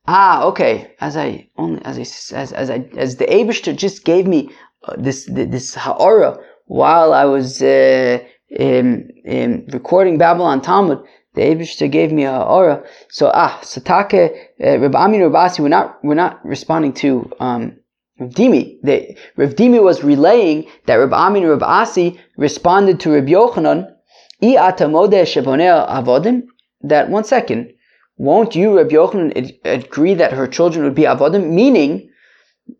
Ah, 0.07 0.43
okay. 0.45 0.93
As 0.99 1.15
I 1.15 1.47
only 1.57 1.81
as 1.85 1.97
I 1.97 2.01
as 2.37 2.51
as 2.53 2.69
I 2.69 2.85
as 2.97 3.17
the 3.17 3.25
Abishter 3.25 3.75
just 3.75 4.03
gave 4.03 4.27
me 4.27 4.49
uh, 4.87 4.95
this 4.97 5.25
this 5.31 5.75
ha'ara 5.75 6.37
while 6.65 7.13
I 7.13 7.25
was 7.25 7.61
uh, 7.61 8.19
um, 8.59 9.07
um, 9.29 9.65
recording 9.67 10.17
Babble 10.17 10.45
On 10.45 10.61
Talmud. 10.61 11.03
The 11.33 11.41
Abishter 11.41 11.89
gave 11.89 12.11
me 12.11 12.23
a 12.23 12.41
aura. 12.41 12.83
So 13.09 13.31
ah, 13.33 13.59
Satake, 13.63 14.35
uh, 14.61 14.79
Reb 14.79 14.95
Amin 14.95 15.21
Rabasi, 15.21 15.59
we're 15.59 15.69
not 15.69 16.03
we're 16.03 16.15
not 16.15 16.43
responding 16.45 16.93
to 16.93 17.31
um, 17.39 17.77
Rav 18.19 18.31
Dimi. 18.31 18.77
The, 18.83 19.15
Rav 19.37 19.55
Dimi 19.55 19.81
was 19.81 20.03
relaying 20.03 20.67
that 20.87 20.95
Reb 20.95 21.13
Amin 21.13 21.43
Rabasi 21.43 22.19
responded 22.37 22.99
to 23.01 23.11
Reb 23.11 23.27
Yochanan 23.27 23.95
I 24.43 24.55
atamode 24.55 25.21
sheboneh 25.21 25.87
avodim. 25.87 26.47
that 26.81 27.09
one 27.11 27.23
second, 27.23 27.73
won't 28.21 28.55
you, 28.55 28.77
Rabbi 28.77 28.93
Yochanan, 28.93 29.59
agree 29.65 30.13
that 30.13 30.31
her 30.33 30.45
children 30.45 30.85
would 30.85 30.93
be 30.93 31.09
avodim? 31.13 31.49
Meaning, 31.49 32.07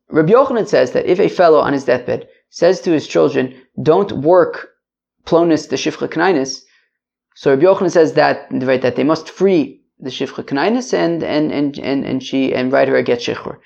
Rabbi 0.09 0.33
Yochanan 0.33 0.67
says 0.67 0.91
that 0.91 1.07
if 1.07 1.19
a 1.19 1.29
fellow 1.29 1.57
on 1.57 1.73
his 1.73 1.85
deathbed 1.85 2.27
says 2.51 2.79
to 2.81 2.91
his 2.91 3.07
children, 3.07 3.55
don't 3.81 4.11
work 4.11 4.69
plonis 5.25 5.67
the 5.67 5.77
shifcha 5.77 6.07
knainis, 6.07 6.61
so 7.33 7.49
Rabbi 7.49 7.63
Yochanan 7.63 7.89
says 7.89 8.13
that, 8.13 8.47
right, 8.51 8.83
that 8.83 8.95
they 8.95 9.03
must 9.03 9.31
free 9.31 9.81
the 9.99 10.11
shifcha 10.11 10.43
knainis 10.45 10.93
and, 10.93 11.23
and, 11.23 11.51
and, 11.51 11.79
and, 11.79 12.05
and 12.05 12.21
she, 12.21 12.53
and 12.53 12.71
write 12.71 12.87
her 12.89 12.97
a 12.97 13.03
get 13.03 13.19
shichr. 13.19 13.57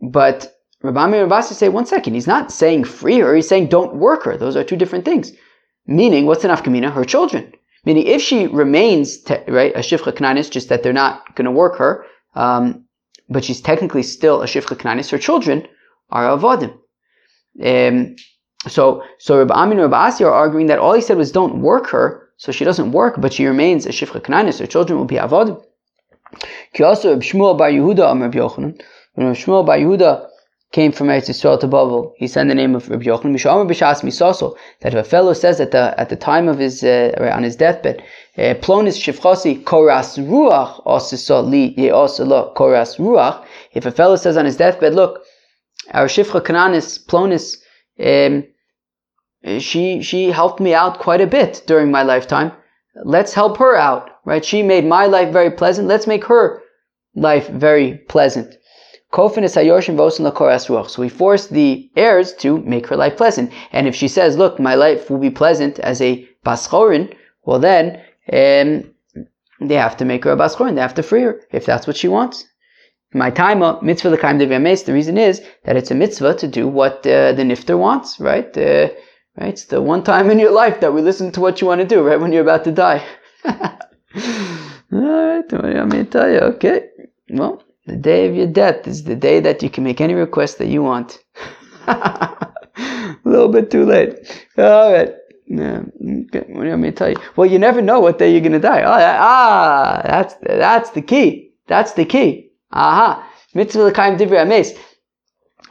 But 0.00 0.50
Rabbi 0.82 1.04
Amir 1.04 1.26
Rabasi 1.26 1.52
say, 1.52 1.68
one 1.68 1.84
second, 1.84 2.14
he's 2.14 2.26
not 2.26 2.50
saying 2.50 2.84
free 2.84 3.18
her, 3.18 3.34
he's 3.34 3.48
saying 3.48 3.66
don't 3.66 3.96
work 3.96 4.22
her. 4.22 4.38
Those 4.38 4.56
are 4.56 4.64
two 4.64 4.76
different 4.76 5.04
things. 5.04 5.32
Meaning, 5.86 6.24
what's 6.24 6.44
an 6.44 6.50
afkamina? 6.50 6.90
Her 6.90 7.04
children. 7.04 7.52
Meaning, 7.84 8.06
if 8.06 8.20
she 8.20 8.46
remains, 8.46 9.18
te- 9.18 9.42
right, 9.48 9.74
a 9.74 9.78
shifcha 9.78 10.12
knanis, 10.12 10.50
just 10.50 10.68
that 10.68 10.82
they're 10.82 10.92
not 10.92 11.34
going 11.34 11.46
to 11.46 11.50
work 11.50 11.78
her, 11.78 12.04
um, 12.34 12.84
but 13.28 13.44
she's 13.44 13.60
technically 13.60 14.02
still 14.02 14.42
a 14.42 14.46
shifcha 14.46 14.76
knanis, 14.76 15.10
her 15.10 15.18
children 15.18 15.66
are 16.10 16.36
avodim. 16.36 16.76
Um, 17.62 18.16
so, 18.68 19.02
so 19.18 19.38
Rabbi 19.38 19.54
Amin 19.54 19.78
and 19.78 19.90
Rabbi 19.90 20.08
Asi 20.08 20.24
are 20.24 20.32
arguing 20.32 20.66
that 20.66 20.78
all 20.78 20.92
he 20.92 21.00
said 21.00 21.16
was 21.16 21.32
don't 21.32 21.62
work 21.62 21.88
her, 21.88 22.28
so 22.36 22.52
she 22.52 22.64
doesn't 22.64 22.92
work, 22.92 23.20
but 23.20 23.32
she 23.32 23.46
remains 23.46 23.86
a 23.86 23.90
shifcha 23.90 24.20
knanis, 24.20 24.60
her 24.60 24.66
children 24.66 24.98
will 24.98 25.06
be 25.06 25.16
avodim. 25.16 25.62
Ki 26.74 26.84
also 26.84 27.10
Rabbi 27.10 27.24
Shmuel 27.24 27.58
Bar 27.58 27.70
Yehuda 27.70 28.10
Am 28.10 28.22
Rabbi 28.22 28.38
Yochanan. 28.38 28.80
Rabbi 29.16 29.32
Shmuel 29.32 29.66
Bar 29.66 29.78
Yehuda 29.78 30.28
came 30.72 30.92
from 30.92 31.08
Eretz 31.08 31.28
Yisrael 31.28 31.58
to 31.58 31.66
Babel, 31.66 32.14
he 32.16 32.28
said 32.28 32.48
the 32.48 32.54
name 32.54 32.76
of 32.76 32.88
Rabbi 32.88 33.04
Yochanan 33.04 34.56
that 34.80 34.94
if 34.94 35.00
a 35.00 35.04
fellow 35.04 35.32
says 35.32 35.60
at 35.60 35.72
the 35.72 35.94
at 35.98 36.08
the 36.08 36.16
time 36.16 36.48
of 36.48 36.58
his 36.58 36.84
uh, 36.84 37.32
on 37.34 37.42
his 37.42 37.56
deathbed, 37.56 38.02
uh, 38.38 38.54
Plonis 38.62 38.98
Shifchasi 39.02 39.64
Koras 39.64 40.16
Ruach 40.18 40.80
Li 41.50 41.74
Koras 41.74 42.98
Ruach. 42.98 43.44
If 43.72 43.84
a 43.86 43.90
fellow 43.90 44.16
says 44.16 44.36
on 44.36 44.44
his 44.44 44.56
deathbed, 44.56 44.94
look, 44.94 45.24
our 45.90 46.06
Shifcha 46.06 46.40
Kananis 46.40 47.04
Plonis, 47.04 47.56
um, 47.98 48.44
she 49.60 50.02
she 50.02 50.30
helped 50.30 50.60
me 50.60 50.72
out 50.72 51.00
quite 51.00 51.20
a 51.20 51.26
bit 51.26 51.62
during 51.66 51.90
my 51.90 52.04
lifetime. 52.04 52.52
Let's 53.04 53.34
help 53.34 53.56
her 53.58 53.74
out, 53.76 54.10
right? 54.24 54.44
She 54.44 54.62
made 54.62 54.84
my 54.84 55.06
life 55.06 55.32
very 55.32 55.50
pleasant. 55.50 55.88
Let's 55.88 56.06
make 56.06 56.24
her 56.26 56.62
life 57.16 57.48
very 57.48 57.98
pleasant. 58.08 58.56
So 59.12 61.02
we 61.02 61.08
force 61.08 61.46
the 61.46 61.90
heirs 61.96 62.34
to 62.34 62.58
make 62.58 62.86
her 62.86 62.96
life 62.96 63.16
pleasant. 63.16 63.52
And 63.72 63.88
if 63.88 63.94
she 63.94 64.08
says, 64.08 64.36
look, 64.36 64.60
my 64.60 64.74
life 64.74 65.10
will 65.10 65.18
be 65.18 65.30
pleasant 65.30 65.78
as 65.80 66.00
a 66.00 66.28
Baschorin, 66.44 67.14
well 67.44 67.58
then, 67.58 68.00
um, 68.32 68.84
they 69.60 69.74
have 69.74 69.96
to 69.98 70.04
make 70.04 70.24
her 70.24 70.32
a 70.32 70.36
Baschorin. 70.36 70.74
They 70.74 70.80
have 70.80 70.94
to 70.94 71.02
free 71.02 71.22
her, 71.22 71.40
if 71.50 71.66
that's 71.66 71.86
what 71.86 71.96
she 71.96 72.08
wants. 72.08 72.46
My 73.12 73.30
time, 73.30 73.58
mitzvah 73.84 74.10
l'kaim 74.10 74.38
de 74.38 74.46
the 74.46 74.92
reason 74.92 75.18
is 75.18 75.42
that 75.64 75.76
it's 75.76 75.90
a 75.90 75.94
mitzvah 75.96 76.36
to 76.36 76.46
do 76.46 76.68
what 76.68 77.04
uh, 77.04 77.32
the 77.32 77.42
nifter 77.42 77.76
wants, 77.76 78.20
right? 78.20 78.56
Uh, 78.56 78.88
right? 79.36 79.48
It's 79.48 79.64
the 79.64 79.82
one 79.82 80.04
time 80.04 80.30
in 80.30 80.38
your 80.38 80.52
life 80.52 80.78
that 80.80 80.94
we 80.94 81.02
listen 81.02 81.32
to 81.32 81.40
what 81.40 81.60
you 81.60 81.66
want 81.66 81.80
to 81.80 81.86
do, 81.86 82.02
right? 82.02 82.20
When 82.20 82.32
you're 82.32 82.42
about 82.42 82.62
to 82.64 82.72
die. 82.72 83.04
Alright, 84.92 85.52
I'm 85.52 85.88
going 85.88 86.04
to 86.04 86.04
tell 86.04 86.30
you, 86.30 86.38
okay. 86.38 86.90
Well, 87.30 87.64
the 87.90 87.96
day 87.96 88.28
of 88.28 88.36
your 88.36 88.46
death 88.46 88.86
is 88.86 89.02
the 89.04 89.16
day 89.16 89.40
that 89.40 89.62
you 89.62 89.70
can 89.70 89.82
make 89.82 90.00
any 90.00 90.14
request 90.14 90.58
that 90.58 90.68
you 90.68 90.82
want. 90.82 91.18
a 91.86 93.16
little 93.24 93.48
bit 93.48 93.70
too 93.70 93.84
late. 93.84 94.14
All 94.56 94.92
right. 94.92 95.12
Yeah. 95.46 95.82
Okay. 96.26 96.76
Me 96.76 96.92
tell 96.92 97.10
you? 97.10 97.16
Well, 97.34 97.50
you 97.50 97.58
never 97.58 97.82
know 97.82 97.98
what 97.98 98.18
day 98.18 98.30
you're 98.30 98.40
going 98.40 98.52
to 98.52 98.60
die. 98.60 98.82
Oh, 98.82 98.92
ah, 98.92 100.00
that's 100.04 100.34
that's 100.40 100.90
the 100.90 101.02
key. 101.02 101.54
That's 101.66 101.92
the 101.94 102.04
key. 102.04 102.52
Aha. 102.70 103.28
Mitzvah 103.54 103.86
l'kaim 103.86 104.16
divrei 104.16 104.44
ames. 104.44 104.72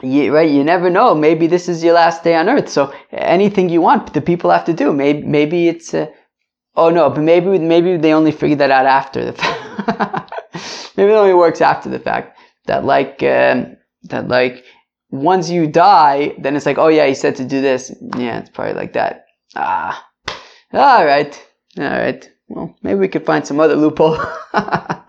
You, 0.02 0.34
right, 0.34 0.50
you 0.50 0.64
never 0.64 0.90
know. 0.90 1.14
Maybe 1.14 1.46
this 1.46 1.68
is 1.68 1.82
your 1.82 1.94
last 1.94 2.22
day 2.22 2.34
on 2.34 2.48
earth. 2.48 2.68
So 2.68 2.92
anything 3.10 3.70
you 3.70 3.80
want, 3.80 4.12
the 4.12 4.20
people 4.20 4.50
have 4.50 4.64
to 4.66 4.74
do. 4.74 4.92
Maybe, 4.92 5.22
maybe 5.22 5.68
it's. 5.68 5.94
Uh, 5.94 6.06
oh 6.76 6.90
no, 6.90 7.08
but 7.08 7.22
maybe 7.22 7.58
maybe 7.58 7.96
they 7.96 8.12
only 8.12 8.32
figure 8.32 8.56
that 8.56 8.70
out 8.70 8.86
after 8.86 9.24
the 9.24 9.32
fact. 9.40 10.34
Maybe 10.96 11.12
it 11.12 11.14
only 11.14 11.34
works 11.34 11.60
after 11.60 11.88
the 11.88 11.98
fact 11.98 12.38
that 12.66 12.84
like 12.84 13.22
um, 13.22 13.76
that 14.04 14.28
like 14.28 14.64
once 15.10 15.50
you 15.50 15.66
die, 15.66 16.34
then 16.38 16.56
it's 16.56 16.66
like, 16.66 16.78
oh 16.78 16.88
yeah, 16.88 17.06
he 17.06 17.14
said 17.14 17.36
to 17.36 17.44
do 17.44 17.60
this. 17.60 17.94
Yeah, 18.16 18.38
it's 18.38 18.50
probably 18.50 18.74
like 18.74 18.92
that. 18.94 19.26
Ah, 19.56 20.06
all 20.72 21.04
right, 21.04 21.46
all 21.78 21.84
right. 21.84 22.30
Well, 22.48 22.76
maybe 22.82 23.00
we 23.00 23.08
could 23.08 23.26
find 23.26 23.46
some 23.46 23.60
other 23.60 23.76
loophole. 23.76 24.18
all 24.54 25.04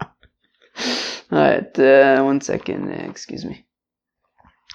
right, 1.31 1.79
uh, 1.79 2.23
one 2.23 2.41
second. 2.41 2.91
Uh, 2.91 3.09
excuse 3.09 3.45
me. 3.45 3.65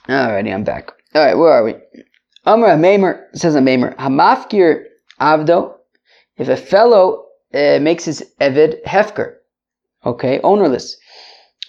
Alrighty, 0.08 0.52
I'm 0.52 0.64
back. 0.64 0.92
All 1.14 1.24
right, 1.24 1.36
where 1.36 1.52
are 1.52 1.64
we? 1.64 1.74
Amr 2.44 2.76
Maimer 2.76 3.24
says 3.34 3.56
a 3.56 3.60
Maimer 3.60 3.96
Hamafkir 3.96 4.84
Avdo. 5.20 5.74
If 6.36 6.48
a 6.48 6.56
fellow 6.56 7.26
uh, 7.52 7.78
makes 7.80 8.04
his 8.04 8.22
Evid 8.40 8.84
Hefker, 8.84 9.35
okay, 10.06 10.40
ownerless. 10.42 10.96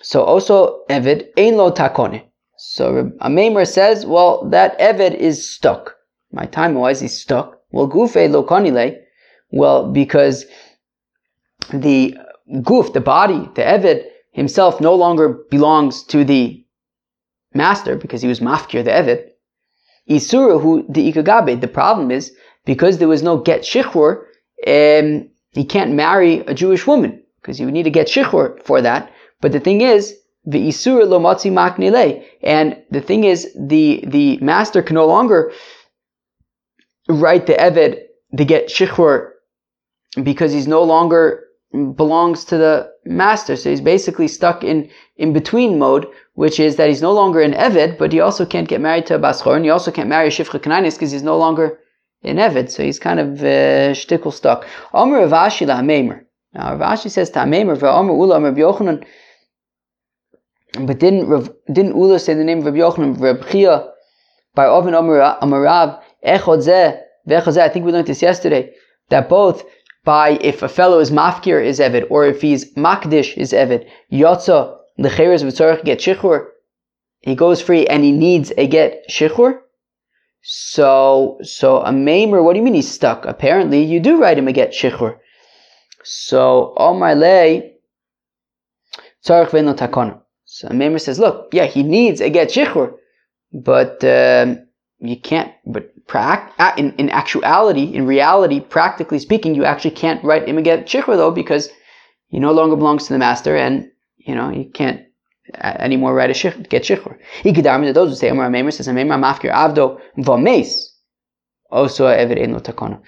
So 0.02 0.24
also 0.24 0.86
Evid 0.90 1.28
ain 1.38 1.58
lo 1.58 1.72
takone. 1.72 2.24
So 2.58 3.12
a 3.20 3.30
Maimer 3.30 3.68
says, 3.68 4.06
well, 4.06 4.50
that 4.50 4.80
Evid 4.80 5.16
is 5.16 5.50
stuck. 5.50 5.96
My 6.32 6.46
time, 6.46 6.76
why 6.76 6.92
is 6.92 7.00
he 7.00 7.08
stuck? 7.08 7.60
Well, 7.72 7.90
gufe 7.90 8.30
lo 8.32 8.44
konile. 8.44 8.98
Well, 9.52 9.92
because 9.92 10.46
the 11.74 12.16
goof, 12.64 12.94
the 12.94 13.02
body, 13.02 13.50
the 13.56 13.64
Evid 13.64 14.06
himself 14.32 14.80
no 14.80 14.94
longer 14.96 15.40
belongs 15.50 16.04
to 16.06 16.24
the 16.24 16.64
master 17.54 17.96
because 17.96 18.22
he 18.22 18.28
was 18.28 18.40
mafkir, 18.40 18.84
the 18.84 18.92
Evid. 18.92 19.30
Isurahu 20.10 20.86
the 20.94 21.12
ikagabe. 21.12 21.60
The 21.60 21.68
problem 21.68 22.12
is 22.12 22.32
because 22.66 22.98
there 22.98 23.08
was 23.08 23.24
no 23.24 23.38
get 23.38 23.62
shichur, 23.62 24.24
um, 24.66 25.30
he 25.52 25.66
can't 25.66 25.94
marry 25.94 26.40
a 26.40 26.54
Jewish 26.54 26.88
woman 26.88 27.24
because 27.42 27.60
you 27.60 27.66
would 27.66 27.74
need 27.74 27.84
to 27.84 27.90
get 27.90 28.08
shichur 28.08 28.62
for 28.64 28.82
that. 28.82 29.12
But 29.42 29.52
the 29.52 29.60
thing 29.60 29.82
is, 29.82 30.16
the 30.46 30.68
isur 30.68 31.08
lo 31.08 31.20
matzi 31.20 31.52
maknile, 31.52 32.24
and 32.42 32.82
the 32.92 33.02
thing 33.02 33.24
is, 33.24 33.54
the 33.56 34.04
the 34.08 34.38
master 34.38 34.82
can 34.82 34.96
no 34.96 35.06
longer 35.06 35.52
write 37.10 37.48
the 37.48 37.54
eved 37.54 38.00
to 38.38 38.46
get 38.46 38.70
shichur 38.70 39.32
because 40.24 40.52
he's 40.54 40.68
no 40.68 40.84
longer 40.84 41.44
belongs 41.96 42.46
to 42.46 42.58
the 42.58 42.92
master. 43.06 43.56
So 43.56 43.70
he's 43.70 43.82
basically 43.82 44.28
stuck 44.28 44.64
in 44.64 44.90
in 45.18 45.34
between 45.34 45.80
mode, 45.80 46.08
which 46.34 46.60
is 46.60 46.78
that 46.78 46.88
he's 46.88 47.02
no 47.02 47.14
longer 47.14 47.42
an 47.42 47.54
eved, 47.54 47.98
but 47.98 48.14
he 48.14 48.20
also 48.22 48.46
can't 48.46 48.70
get 48.70 48.82
married 48.82 49.06
to 49.08 49.16
a 49.16 49.20
baschor, 49.20 49.56
and 49.56 49.66
he 49.66 49.72
also 49.72 49.92
can't 49.92 50.10
marry 50.10 50.28
a 50.28 50.32
shifcha 50.32 50.54
because 50.54 51.12
he's 51.12 51.24
no 51.24 51.38
longer 51.38 51.80
in 52.22 52.38
Evid, 52.38 52.70
so 52.70 52.84
he's 52.84 53.00
kind 53.00 53.20
of 53.20 53.40
uh, 53.42 53.94
shtickle 53.94 54.34
stuck. 54.34 54.68
Omer 54.94 55.28
Ravashi 55.28 55.68
la 55.68 55.82
Meimer. 55.82 56.27
Now 56.58 56.76
Ravashi 56.76 57.12
says 57.12 57.30
to 57.32 57.40
Meimer, 57.40 57.82
Omer 57.84 58.14
Ula 58.14 58.38
Omer 58.38 58.52
Yochanan. 58.54 59.06
But 60.74 61.00
didn't 61.00 61.30
didn't 61.72 61.96
Ula 61.96 62.20
say 62.20 62.34
the 62.34 62.44
name 62.44 62.60
of 62.60 62.66
Rabbi 62.66 62.78
Yochanan, 62.80 63.20
Rabbi 63.20 63.52
Chia, 63.52 63.92
by 64.56 64.66
Oven 64.66 64.94
Amarav, 64.94 66.02
Echod 66.26 66.64
Zeh, 66.68 67.00
Vechod 67.30 67.58
I 67.58 67.70
think 67.70 67.86
we 67.86 67.92
learned 67.92 68.08
this 68.08 68.24
yesterday, 68.24 68.74
that 69.10 69.30
both 69.30 69.64
by 70.04 70.32
if 70.42 70.64
a 70.64 70.70
fellow 70.70 71.00
is 71.00 71.12
mafkir 71.12 71.64
is 71.64 71.80
evid, 71.80 72.08
or 72.10 72.26
if 72.26 72.42
he's 72.42 72.74
makdish 72.74 73.38
is 73.38 73.54
evid, 73.54 73.88
yotza 74.12 74.78
lecheres 75.00 75.44
v'tzorach 75.44 75.84
get 75.84 76.00
shichur, 76.00 76.48
he 77.20 77.36
goes 77.36 77.62
free 77.62 77.86
and 77.86 78.04
he 78.04 78.12
needs 78.12 78.52
a 78.58 78.68
get 78.68 79.04
shichur. 79.10 79.60
So, 80.42 81.38
so 81.44 81.82
a 81.82 81.92
maimer, 81.92 82.44
what 82.44 82.54
do 82.54 82.60
you 82.60 82.64
mean 82.64 82.74
he's 82.74 82.90
stuck? 82.90 83.26
Apparently, 83.26 83.84
you 83.84 84.00
do 84.00 84.20
write 84.20 84.38
him 84.38 84.48
a 84.48 84.54
get 84.54 84.72
shichur. 84.72 85.20
So, 86.10 86.74
Omar 86.78 87.16
lay, 87.16 87.74
tzarech 89.26 89.50
v'eno 89.50 89.76
takona. 89.76 90.22
So 90.46 90.70
maimer 90.70 91.02
says, 91.02 91.20
look, 91.20 91.50
yeah, 91.52 91.66
he 91.66 91.84
needs 91.84 92.22
a 92.22 92.30
get 92.30 92.48
shichur, 92.48 92.94
but 93.52 94.02
um, 94.06 94.66
you 95.00 95.20
can't, 95.20 95.52
but 95.66 95.94
in, 96.78 96.94
in 96.94 97.10
actuality, 97.10 97.94
in 97.94 98.08
reality, 98.08 98.62
practically 98.62 99.20
speaking, 99.20 99.54
you 99.54 99.66
actually 99.66 99.92
can't 99.92 100.24
write 100.24 100.48
him 100.48 100.58
a 100.58 100.62
get 100.62 100.86
shichur 100.86 101.18
though, 101.18 101.32
because 101.32 101.68
he 102.30 102.40
no 102.40 102.54
longer 102.54 102.78
belongs 102.78 103.08
to 103.08 103.14
the 103.14 103.20
master 103.20 103.58
and, 103.58 103.92
you 104.16 104.34
know, 104.34 104.50
you 104.50 104.72
can't 104.74 105.02
anymore 105.62 106.14
write 106.14 106.30
a 106.30 106.34
shich, 106.34 106.70
get 106.70 106.84
shichur. 106.84 107.18
Ikidarmin, 107.44 107.94
those 107.94 108.10
who 108.12 108.16
say 108.16 108.30
Amar 108.30 108.50
says 108.72 108.88
Meimer 108.88 109.20
mafkir 109.20 109.52
avdo 109.52 110.00
v'meis. 110.18 110.86
Also 111.70 112.06
evid 112.06 112.42
ein 112.42 112.56
takona. 112.62 113.02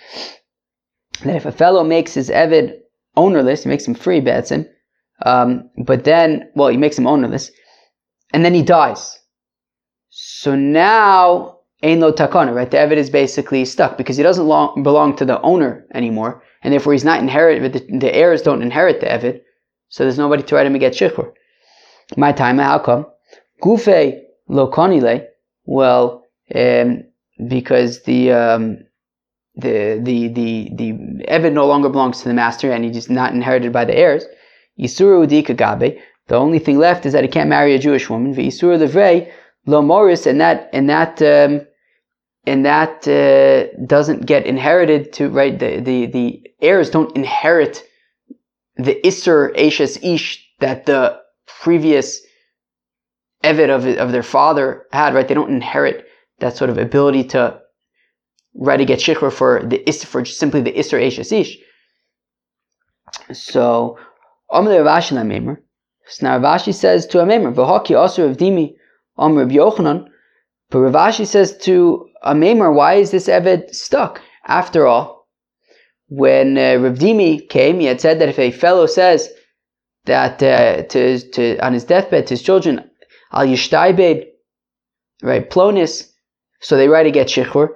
That 1.24 1.38
if 1.38 1.46
a 1.46 1.52
fellow 1.54 1.86
makes 1.86 2.14
his 2.14 2.30
evid 2.30 2.79
ownerless, 3.16 3.64
he 3.64 3.70
makes 3.70 3.88
him 3.88 3.96
free, 3.96 4.22
betsim, 4.22 4.68
um, 5.26 5.70
but 5.78 6.04
then, 6.04 6.50
well, 6.56 6.70
he 6.70 6.78
makes 6.78 6.98
him 6.98 7.08
ownerless, 7.08 7.52
and 8.34 8.46
then 8.46 8.54
he 8.54 8.64
dies. 8.64 9.18
So 10.10 10.56
now, 10.56 11.60
ein 11.84 12.00
lo 12.00 12.12
takona, 12.12 12.54
right? 12.54 12.70
The 12.70 12.78
evid 12.78 12.98
is 12.98 13.10
basically 13.10 13.66
stuck 13.66 13.98
because 13.98 14.18
he 14.18 14.24
doesn't 14.24 14.48
long, 14.48 14.84
belong 14.84 15.16
to 15.18 15.26
the 15.26 15.42
owner 15.42 15.86
anymore, 15.94 16.44
and 16.62 16.74
therefore 16.74 16.94
he's 16.94 17.04
not 17.04 17.20
inherit. 17.20 17.74
The, 17.74 17.98
the 18.00 18.14
heirs 18.14 18.42
don't 18.42 18.62
inherit 18.62 19.02
the 19.02 19.08
evid, 19.08 19.42
so 19.90 20.04
there's 20.04 20.18
nobody 20.18 20.44
to 20.44 20.56
write 20.56 20.66
him 20.68 20.76
a 20.76 20.80
get 20.80 20.94
shichur. 20.94 21.32
My 22.18 22.32
time, 22.32 22.58
how 22.58 22.80
come? 22.80 23.06
Gufe 23.62 24.22
lo 24.48 24.72
konile. 24.72 25.26
Well, 25.66 26.24
um, 26.56 27.04
because 27.48 28.04
the 28.04 28.32
um, 28.32 28.78
the 29.60 30.00
the 30.02 30.28
the 30.30 30.70
the 30.74 30.94
Evid 31.28 31.54
no 31.54 31.68
longer 31.68 31.90
belongs 31.90 32.22
to 32.22 32.28
the 32.28 32.34
master 32.34 32.72
and 32.72 32.84
he's 32.84 33.10
not 33.10 33.34
inherited 33.34 33.72
by 33.72 33.86
the 33.86 33.96
heirs. 33.96 34.26
Yisura 34.80 35.26
udika 35.26 35.56
gabe. 35.56 36.00
The 36.28 36.36
only 36.36 36.60
thing 36.60 36.78
left 36.78 37.06
is 37.06 37.14
that 37.14 37.24
he 37.24 37.30
can't 37.30 37.50
marry 37.50 37.74
a 37.74 37.80
Jewish 37.80 38.10
woman. 38.10 38.34
V'yisura 38.34 38.78
levrei 38.78 39.32
lo 39.66 39.82
moris, 39.82 40.26
and 40.26 40.40
that 40.42 40.70
and 40.74 40.90
that 40.90 41.22
um, 41.22 41.66
and 42.46 42.66
that 42.66 43.08
uh, 43.08 43.68
doesn't 43.86 44.26
get 44.26 44.46
inherited 44.46 45.14
to 45.14 45.30
right. 45.30 45.58
The, 45.58 45.80
the 45.80 46.06
the 46.08 46.44
heirs 46.62 46.90
don't 46.90 47.16
inherit 47.16 47.84
the 48.78 49.00
isur 49.04 49.52
ashes 49.58 49.98
ish 50.02 50.46
that 50.60 50.86
the 50.86 51.20
previous 51.62 52.22
evid 53.44 53.70
of, 53.70 53.86
of 53.98 54.12
their 54.12 54.24
father 54.24 54.86
had, 54.92 55.14
right? 55.14 55.28
They 55.28 55.34
don't 55.34 55.52
inherit 55.52 56.06
that 56.40 56.56
sort 56.56 56.70
of 56.70 56.78
ability 56.78 57.26
to 57.26 57.60
to 58.56 58.86
get 58.86 59.00
shikhr 59.00 59.32
for 59.32 59.64
the 59.64 59.88
is 59.88 60.04
for 60.04 60.26
simply 60.26 60.62
the 60.62 60.74
isser 60.74 61.02
eshes 61.02 61.32
ish. 61.32 61.58
So 63.34 63.98
Amr 64.50 64.72
Ravashi 64.72 65.14
na 65.14 65.56
So 66.08 66.26
now 66.26 66.40
Ravashi 66.40 66.74
says 66.74 67.06
to 67.08 67.20
a 67.20 67.26
Meimer, 67.26 67.54
V'haki 67.54 67.98
also 67.98 68.28
of 68.28 68.38
Dimi 68.38 68.76
Amr 69.18 69.46
Yochanan. 69.46 70.08
But 70.70 70.80
Ravashi 70.80 71.26
says 71.26 71.58
to 71.60 72.10
a 72.24 72.34
Meimer, 72.34 72.74
why 72.74 72.96
is 72.96 73.12
this 73.12 73.28
Eved 73.28 73.74
stuck? 73.74 74.22
After 74.46 74.88
all, 74.88 75.28
when 76.08 76.58
uh, 76.58 76.76
Rav 76.78 76.98
Dimi 76.98 77.48
came, 77.50 77.80
he 77.80 77.86
had 77.86 78.02
said 78.02 78.20
that 78.20 78.30
if 78.30 78.40
a 78.40 78.52
fellow 78.52 78.88
says, 78.88 79.30
that 80.10 80.42
uh, 80.42 80.84
to, 80.84 81.20
to 81.32 81.58
on 81.60 81.74
his 81.74 81.84
deathbed 81.84 82.28
to 82.28 82.34
his 82.34 82.42
children 82.42 82.90
al 83.32 83.46
yishtaibed 83.46 84.26
right 85.22 85.50
plonis 85.50 86.12
so 86.62 86.76
they 86.76 86.88
write 86.88 87.04
to 87.04 87.12
get 87.12 87.28
shichur 87.28 87.70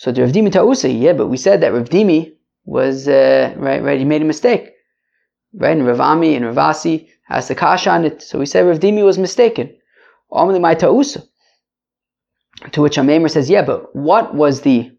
so 0.00 0.10
the 0.10 0.22
Rav 0.22 0.32
Dimi 0.32 0.50
Ta'usa, 0.50 0.88
yeah, 0.88 1.12
but 1.12 1.26
we 1.26 1.36
said 1.36 1.60
that 1.60 1.74
Rav 1.74 1.90
Dimi 1.90 2.32
was, 2.64 3.06
uh, 3.06 3.52
right, 3.58 3.82
right, 3.82 3.98
he 3.98 4.06
made 4.06 4.22
a 4.22 4.24
mistake. 4.24 4.70
Right, 5.52 5.76
and 5.76 5.86
Rav 5.86 6.00
Ami 6.00 6.34
and 6.34 6.46
Ravasi 6.46 7.08
has 7.24 7.48
the 7.48 7.54
kash 7.54 7.86
on 7.86 8.06
it, 8.06 8.22
so 8.22 8.38
we 8.38 8.46
said 8.46 8.66
Rav 8.66 8.80
Dimi 8.80 9.04
was 9.04 9.18
mistaken. 9.18 9.76
Omli 10.32 10.58
my 10.58 10.74
Ta'usa. 10.74 11.22
To 12.72 12.80
which 12.80 12.96
Amemar 12.96 13.30
says, 13.30 13.50
yeah, 13.50 13.60
but 13.60 13.94
what 13.94 14.34
was 14.34 14.62
the 14.62 14.90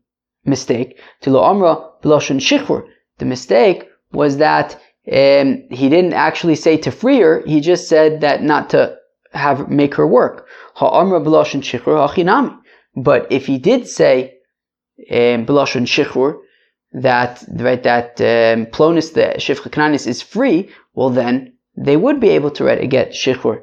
mistake? 0.46 1.00
To 1.22 1.32
Lo 1.32 1.44
Amra 1.46 1.78
B'loshon 2.04 2.40
Shichur. 2.40 2.84
The 3.18 3.26
mistake 3.26 3.90
was 4.12 4.38
that 4.38 4.76
um, 5.12 5.64
he 5.72 5.90
didn't 5.90 6.14
actually 6.14 6.54
say 6.54 6.78
to 6.78 6.92
free 6.92 7.22
her, 7.22 7.42
he 7.48 7.60
just 7.60 7.90
said 7.90 8.22
that 8.22 8.44
not 8.44 8.70
to 8.70 8.96
have 9.34 9.68
make 9.68 9.96
her 9.96 10.06
work. 10.06 10.48
But 12.96 13.32
if 13.32 13.48
he 13.48 13.58
did 13.58 13.88
say 13.88 14.38
um, 15.10 15.46
shichur 15.46 16.40
that 16.94 17.44
right 17.54 17.84
that 17.84 18.20
um, 18.22 18.66
plonus 18.68 19.12
the 19.12 19.34
shifcha 19.38 19.70
kananis 19.70 20.08
is 20.08 20.22
free, 20.22 20.70
well 20.94 21.10
then 21.10 21.54
they 21.78 21.98
would 21.98 22.20
be 22.20 22.30
able 22.30 22.52
to 22.52 22.64
write 22.64 22.88
get 22.90 23.12
shichur. 23.12 23.62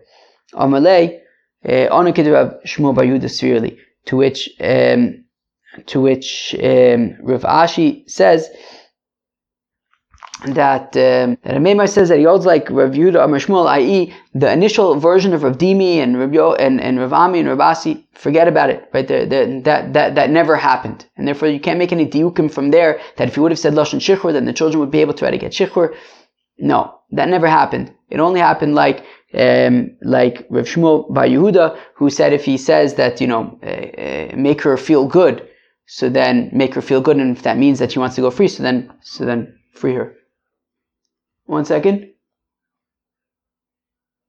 Amalei 0.55 1.21
onakidrav 1.65 2.65
shmuel 2.67 2.95
bar 2.95 3.05
Yudah 3.05 3.79
to 4.07 4.17
which 4.17 4.51
um, 4.61 5.25
to 5.87 6.01
which 6.01 6.55
um, 6.55 7.17
Rav 7.23 7.43
Ashi 7.43 8.09
says 8.09 8.49
that 10.47 10.97
um, 10.97 11.37
Amemar 11.45 11.89
says 11.89 12.09
that 12.11 12.19
he 12.19 12.25
holds 12.25 12.47
like 12.47 12.71
Rav 12.71 12.93
Yudah 12.93 13.25
Amar 13.25 13.41
Shmuel, 13.41 13.67
i.e., 13.71 14.15
the 14.35 14.53
initial 14.53 14.95
version 14.95 15.35
of 15.35 15.43
Rav 15.43 15.59
Dimi 15.59 15.97
and 15.97 16.19
Rav 16.19 16.33
Yo, 16.33 16.53
and, 16.53 16.81
and 16.81 17.01
Rav 17.01 17.13
Ami 17.13 17.41
and 17.41 17.49
Rav 17.49 17.61
Asi, 17.61 18.07
forget 18.13 18.47
about 18.47 18.71
it, 18.71 18.89
right? 18.95 19.07
The, 19.07 19.27
the, 19.27 19.61
that, 19.65 19.93
that, 19.95 20.15
that 20.15 20.31
never 20.31 20.55
happened. 20.55 21.07
And 21.17 21.27
therefore 21.27 21.49
you 21.49 21.59
can't 21.59 21.79
make 21.79 21.91
any 21.93 22.07
diukim 22.07 22.53
from 22.53 22.71
there 22.71 23.01
that 23.17 23.27
if 23.27 23.37
you 23.37 23.43
would 23.43 23.51
have 23.53 23.59
said 23.59 23.75
Lashon 23.75 23.99
Shichur, 24.01 24.33
then 24.33 24.45
the 24.45 24.53
children 24.53 24.79
would 24.81 24.93
be 24.93 25.01
able 25.01 25.15
to 25.15 25.19
try 25.19 25.31
to 25.31 25.39
get 25.39 25.53
Shichur. 25.53 25.97
No, 26.59 27.01
that 27.11 27.29
never 27.29 27.49
happened. 27.49 27.93
It 28.09 28.21
only 28.21 28.41
happened 28.41 28.75
like 28.75 29.05
um, 29.35 29.97
like 30.03 30.47
Rav 30.51 30.67
Shmuel 30.67 31.13
bar 31.13 31.27
Yehuda, 31.27 31.79
who 31.97 32.11
said 32.11 32.33
if 32.33 32.45
he 32.45 32.57
says 32.57 32.95
that, 32.95 33.21
you 33.21 33.27
know, 33.27 33.59
uh, 33.63 33.67
uh, 33.67 34.37
make 34.37 34.63
her 34.63 34.77
feel 34.77 35.07
good, 35.07 35.47
so 35.87 36.09
then 36.09 36.51
make 36.53 36.75
her 36.75 36.81
feel 36.81 37.01
good, 37.01 37.19
and 37.19 37.37
if 37.37 37.43
that 37.43 37.59
means 37.59 37.79
that 37.79 37.93
she 37.93 37.99
wants 37.99 38.15
to 38.17 38.23
go 38.23 38.31
free, 38.31 38.49
so 38.49 38.63
then, 38.63 38.91
so 39.03 39.25
then 39.25 39.55
free 39.73 39.95
her. 39.95 40.15
One 41.49 41.65
second. 41.65 42.11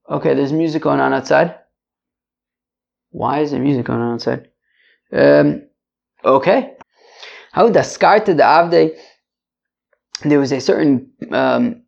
Okay, 0.10 0.34
there's 0.34 0.54
music 0.54 0.82
going 0.84 1.02
on 1.02 1.14
outside. 1.14 1.56
Why 3.12 3.42
is 3.42 3.52
there 3.52 3.60
music 3.60 3.88
going 3.88 4.00
on 4.00 4.14
outside? 4.14 4.48
Um, 5.12 5.64
okay. 6.24 6.76
How 7.52 7.68
the 7.68 7.82
skarta 7.82 8.28
the 8.28 8.44
avde? 8.44 8.98
There 10.24 10.40
was 10.40 10.54
a 10.54 10.62
certain. 10.62 11.12
Um, 11.32 11.84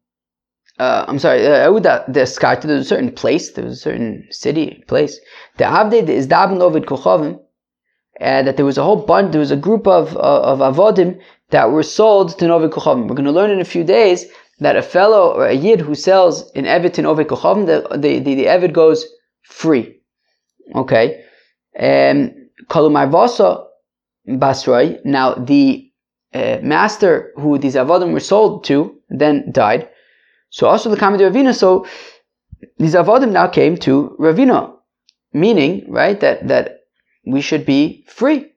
uh, 0.77 1.05
I'm 1.07 1.17
sorry. 1.17 1.47
Uh, 1.47 1.71
the 1.79 2.25
skarta. 2.25 2.63
There 2.63 2.75
was 2.75 2.87
a 2.87 2.89
certain 2.89 3.13
place. 3.13 3.53
There 3.53 3.63
was 3.63 3.77
a 3.77 3.81
certain 3.81 4.27
city 4.31 4.83
place. 4.89 5.17
The 5.55 5.63
avde 5.63 6.09
is 6.09 6.27
daven 6.27 6.59
ovid 6.59 6.87
kochavim. 6.87 7.39
And 8.19 8.47
that 8.47 8.57
there 8.57 8.65
was 8.65 8.77
a 8.77 8.83
whole 8.83 8.97
bunch. 8.97 9.31
There 9.31 9.39
was 9.39 9.51
a 9.51 9.55
group 9.55 9.87
of 9.87 10.17
uh, 10.17 10.41
of 10.41 10.59
avodim 10.59 11.21
that 11.51 11.71
were 11.71 11.83
sold 11.83 12.37
to 12.39 12.47
Novi 12.47 12.67
Kochavim. 12.67 13.07
We're 13.07 13.15
going 13.15 13.25
to 13.25 13.31
learn 13.31 13.51
in 13.51 13.61
a 13.61 13.65
few 13.65 13.83
days 13.83 14.25
that 14.61 14.75
a 14.75 14.81
fellow 14.81 15.33
or 15.33 15.47
a 15.47 15.53
yid 15.53 15.81
who 15.81 15.95
sells 15.95 16.49
an 16.51 16.65
evid 16.65 16.97
in 16.99 17.05
Oved 17.05 17.25
Kochavim, 17.25 17.65
the, 17.65 17.97
the, 17.97 18.19
the, 18.19 18.35
the 18.35 18.67
goes 18.67 19.05
free. 19.41 19.99
Okay. 20.75 21.23
Um, 21.77 22.31
Kalumarvasa 22.69 23.65
Basroi, 24.29 25.03
now 25.03 25.33
the 25.33 25.91
uh, 26.33 26.59
master 26.61 27.33
who 27.37 27.57
these 27.57 27.73
avodim 27.75 28.13
were 28.13 28.19
sold 28.19 28.63
to 28.65 28.95
then 29.09 29.51
died. 29.51 29.89
So 30.51 30.67
also 30.67 30.89
the 30.89 30.95
Kamid 30.95 31.19
Ravina, 31.19 31.55
so 31.55 31.87
these 32.77 32.93
avodim 32.93 33.31
now 33.31 33.47
came 33.47 33.77
to 33.77 34.15
Ravina, 34.19 34.73
meaning, 35.33 35.91
right, 35.91 36.19
that, 36.19 36.47
that 36.49 36.81
we 37.25 37.41
should 37.41 37.65
be 37.65 38.05
free. 38.07 38.51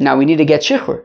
Now 0.00 0.16
we 0.16 0.24
need 0.24 0.38
to 0.38 0.44
get 0.44 0.62
shichur 0.62 1.04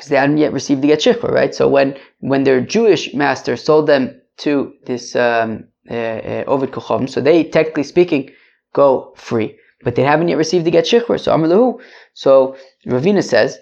because 0.00 0.08
they 0.08 0.16
hadn't 0.16 0.38
yet 0.38 0.54
received 0.54 0.80
the 0.80 0.88
get 0.88 1.00
shikha, 1.00 1.30
right? 1.30 1.54
So 1.54 1.68
when 1.68 1.94
when 2.20 2.44
their 2.44 2.62
Jewish 2.62 3.12
master 3.12 3.54
sold 3.54 3.86
them 3.86 4.18
to 4.38 4.72
this 4.86 5.14
um, 5.14 5.64
uh, 5.90 5.94
uh, 5.94 6.44
Ovid 6.46 6.70
Kochom, 6.70 7.06
so 7.06 7.20
they 7.20 7.44
technically 7.44 7.82
speaking 7.82 8.30
go 8.72 9.12
free. 9.14 9.58
but 9.84 9.96
they 9.96 10.02
haven't 10.02 10.28
yet 10.28 10.38
received 10.38 10.64
the 10.64 10.70
get 10.70 10.86
shichur. 10.86 11.20
So 11.20 11.34
Amr. 11.34 11.82
So 12.14 12.56
Ravina 12.86 13.22
says, 13.22 13.58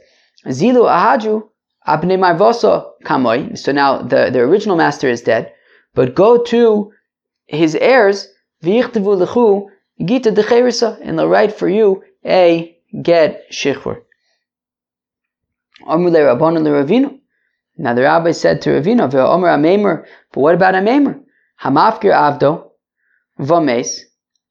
Zilu 0.46 0.84
ahaju 0.96 1.42
abne 1.88 2.16
marvosa 2.24 2.72
kamoi. 3.04 3.58
So 3.58 3.72
now 3.72 4.02
the, 4.02 4.30
the 4.32 4.38
original 4.38 4.76
master 4.76 5.08
is 5.08 5.22
dead, 5.22 5.52
but 5.96 6.14
go 6.14 6.40
to 6.44 6.92
his 7.46 7.74
heirs, 7.74 8.28
v'yichtavu 8.62 9.12
lechu 9.22 9.66
gita 10.06 10.30
decherisa, 10.30 11.00
and 11.02 11.18
they'll 11.18 11.26
write 11.26 11.52
for 11.60 11.68
you 11.68 12.04
a 12.24 12.76
get 13.02 13.50
shichur. 13.50 14.02
Amr 15.86 16.10
le 16.10 16.20
rabbanon 16.20 16.62
le 16.62 16.70
Ravina. 16.70 17.18
Now 17.76 17.94
the 17.94 18.02
rabbi 18.02 18.32
said 18.32 18.60
to 18.62 18.70
Ravina, 18.70 19.12
Omer 19.14 19.48
Amemer, 19.48 20.04
but 20.32 20.40
what 20.40 20.54
about 20.54 20.74
Amemer? 20.74 21.20
Hamafkir 21.62 22.12
Avdo, 22.12 22.70
Vames, 23.38 24.00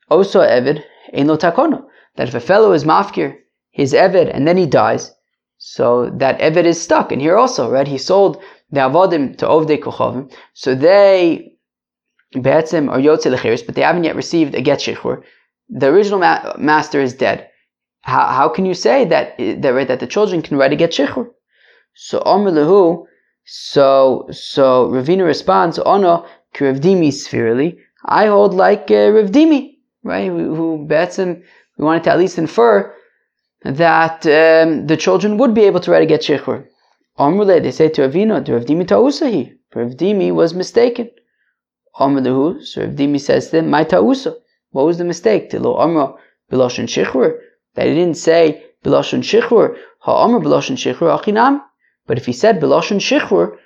Oso 0.09 0.41
Evid, 0.41 0.83
Ein 1.13 1.27
Lo 1.27 1.37
Takono. 1.37 1.85
That 2.15 2.29
if 2.29 2.35
a 2.35 2.39
fellow 2.39 2.71
is 2.71 2.83
mafkir, 2.83 3.37
his 3.71 3.93
Evid, 3.93 4.33
and 4.33 4.47
then 4.47 4.57
he 4.57 4.65
dies, 4.65 5.11
so 5.57 6.09
that 6.15 6.39
Evid 6.39 6.65
is 6.65 6.81
stuck. 6.81 7.11
And 7.11 7.21
here 7.21 7.37
also, 7.37 7.69
right, 7.69 7.87
he 7.87 7.97
sold 7.97 8.41
the 8.71 8.79
Avodim 8.79 9.37
to 9.37 9.45
Ovdei 9.45 9.79
Kochovim, 9.79 10.31
so 10.53 10.73
they, 10.73 11.53
Be'etzim, 12.33 12.89
or 12.89 12.99
Yotze 12.99 13.33
Lechiris, 13.33 13.65
but 13.65 13.75
they 13.75 13.81
haven't 13.81 14.03
yet 14.03 14.15
received 14.15 14.55
a 14.55 14.61
Get 14.61 14.79
Shechur. 14.79 15.23
The 15.69 15.87
original 15.87 16.19
ma- 16.19 16.53
master 16.57 17.01
is 17.01 17.13
dead. 17.13 17.49
How, 18.07 18.25
how 18.27 18.47
can 18.47 18.65
you 18.65 18.73
say 18.73 19.03
that, 19.03 19.37
that, 19.37 19.87
that 19.89 19.99
the 19.99 20.07
children 20.07 20.41
can 20.41 20.55
write 20.57 20.71
a 20.71 20.77
Get 20.77 20.91
Shechur? 20.91 21.29
So, 21.93 22.23
Omer 22.25 22.51
Lehu, 22.51 23.05
so, 23.43 24.27
so 24.31 24.87
Ravina 24.87 25.25
responds, 25.25 25.77
Ono 25.79 26.25
Revdimi 26.55 27.11
spherically. 27.11 27.79
I 28.05 28.27
hold 28.27 28.53
like 28.53 28.85
uh, 28.89 29.11
Revdimi, 29.11 29.75
right? 30.03 30.27
Who, 30.27 30.55
who 30.55 30.85
bets 30.87 31.17
him, 31.17 31.43
we 31.77 31.83
wanted 31.83 32.05
to 32.05 32.11
at 32.11 32.19
least 32.19 32.37
infer 32.37 32.95
that 33.63 34.25
um, 34.25 34.87
the 34.87 34.95
children 34.95 35.37
would 35.37 35.53
be 35.53 35.65
able 35.65 35.81
to 35.81 35.91
write 35.91 36.03
a 36.03 36.05
get 36.05 36.21
shechur. 36.21 36.65
Omrule, 37.19 37.61
they 37.61 37.71
say 37.71 37.89
to 37.89 38.03
Ravina, 38.03 38.45
to 38.45 38.53
Revdimi 38.53 38.87
ta'usahi. 38.87 39.53
Revdimi 39.75 40.33
was 40.33 40.53
mistaken. 40.53 41.09
Omrlehu, 41.99 42.63
so 42.63 42.87
Revdimi 42.87 43.19
says 43.19 43.49
to 43.49 43.57
him, 43.57 43.69
my 43.69 43.83
ta'usa. 43.83 44.33
What 44.71 44.85
was 44.85 44.97
the 44.97 45.03
mistake? 45.03 45.49
Tilo 45.49 45.77
Omra 45.77 46.17
Biloshan 46.49 46.87
Shechur. 46.87 47.39
That 47.77 47.85
he 47.85 47.93
didn't 47.93 48.17
say 48.17 48.65
Biloshan 48.83 49.21
Shechur. 49.21 49.77
Ha'omra 49.99 50.41
Biloshan 50.41 50.77
Shechur 50.83 51.07
achinam. 51.17 51.61
But 52.07 52.17
if 52.17 52.25
he 52.25 52.33
said 52.33 52.59
Beloshan 52.59 52.99
Shichur, 52.99 53.57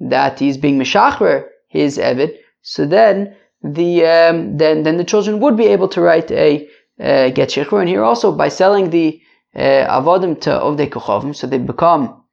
that 0.00 0.40
he's 0.40 0.56
being 0.56 0.78
Meshachrer, 0.78 1.44
his 1.68 1.96
Evid, 1.96 2.34
so 2.60 2.84
then 2.84 3.36
the 3.62 4.04
um, 4.04 4.56
then 4.56 4.82
then 4.82 4.96
the 4.96 5.04
children 5.04 5.38
would 5.38 5.56
be 5.56 5.66
able 5.66 5.88
to 5.90 6.00
write 6.00 6.30
a 6.32 6.68
uh, 7.00 7.30
get 7.30 7.50
Shichur. 7.50 7.80
And 7.80 7.88
here 7.88 8.02
also 8.02 8.32
by 8.32 8.48
selling 8.48 8.90
the 8.90 9.20
uh, 9.54 10.00
Avodim 10.00 10.40
to 10.40 10.50
Ovdei 10.50 10.88
Kochovim, 10.90 11.34
so 11.36 11.46
they 11.46 11.58
become 11.58 12.24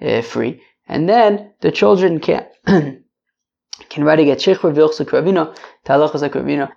uh, 0.00 0.22
free. 0.22 0.62
And 0.86 1.08
then 1.08 1.52
the 1.62 1.72
children 1.72 2.20
can 2.20 2.46
can 3.88 4.04
write 4.04 4.20
a 4.20 4.24
get. 4.24 4.38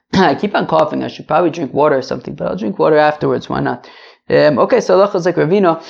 I 0.14 0.36
keep 0.36 0.56
on 0.56 0.68
coughing, 0.68 1.04
I 1.04 1.08
should 1.08 1.28
probably 1.28 1.50
drink 1.50 1.74
water 1.74 1.98
or 1.98 2.02
something, 2.02 2.36
but 2.36 2.48
I'll 2.48 2.56
drink 2.58 2.80
water 2.80 2.98
afterwards, 2.98 3.50
why 3.50 3.60
not? 3.62 3.90
Um, 4.30 4.60
okay, 4.60 4.82
so 4.82 4.98
Talachas 4.98 5.26
Ravino. 5.34 5.82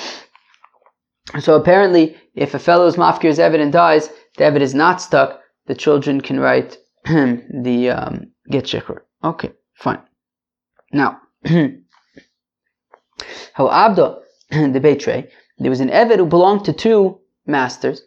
So 1.41 1.56
apparently, 1.56 2.17
if 2.34 2.54
a 2.54 2.60
fellow's 2.60 2.95
mafkir 2.95 3.26
is 3.26 3.39
Evid 3.39 3.60
and 3.60 3.72
dies, 3.72 4.10
the 4.38 4.45
Evid 4.45 4.62
is 4.62 4.74
not 4.74 5.02
stuck, 5.02 5.41
the 5.67 5.76
children 5.76 6.22
can 6.22 6.39
write 6.39 6.78
the 7.06 7.89
um, 7.89 8.32
get 8.50 8.65
shikr. 8.65 9.02
Okay, 9.24 9.52
fine. 9.76 10.02
Now, 10.91 11.22
how 13.54 13.67
Abdo, 13.67 14.22
the 14.50 14.80
Beitre, 14.80 15.30
there 15.60 15.69
was 15.69 15.82
an 15.82 15.89
Evid 15.89 16.17
who 16.17 16.26
belonged 16.26 16.65
to 16.65 16.74
two 16.74 17.19
masters. 17.45 18.02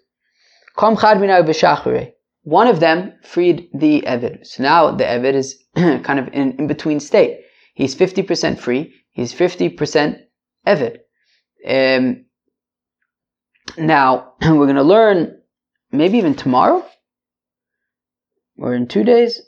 One 2.45 2.67
of 2.67 2.81
them 2.81 3.15
freed 3.23 3.69
the 3.73 4.03
Evid. 4.03 4.47
So 4.47 4.63
now 4.63 4.91
the 4.91 5.05
Evid 5.05 5.35
is 5.35 5.63
kind 5.77 6.19
of 6.19 6.29
in, 6.33 6.53
in 6.59 6.67
between 6.67 7.01
state. 7.01 7.41
He's 7.75 7.95
50% 7.95 8.59
free, 8.59 8.95
he's 9.13 9.33
50% 9.33 10.21
Evid. 10.67 10.99
Um, 11.67 12.27
now, 13.79 14.35
we're 14.43 14.67
going 14.67 14.77
to 14.77 14.83
learn 14.83 15.41
maybe 15.93 16.19
even 16.19 16.35
tomorrow 16.35 16.85
or 18.59 18.75
in 18.75 18.89
two 18.89 19.05
days. 19.05 19.41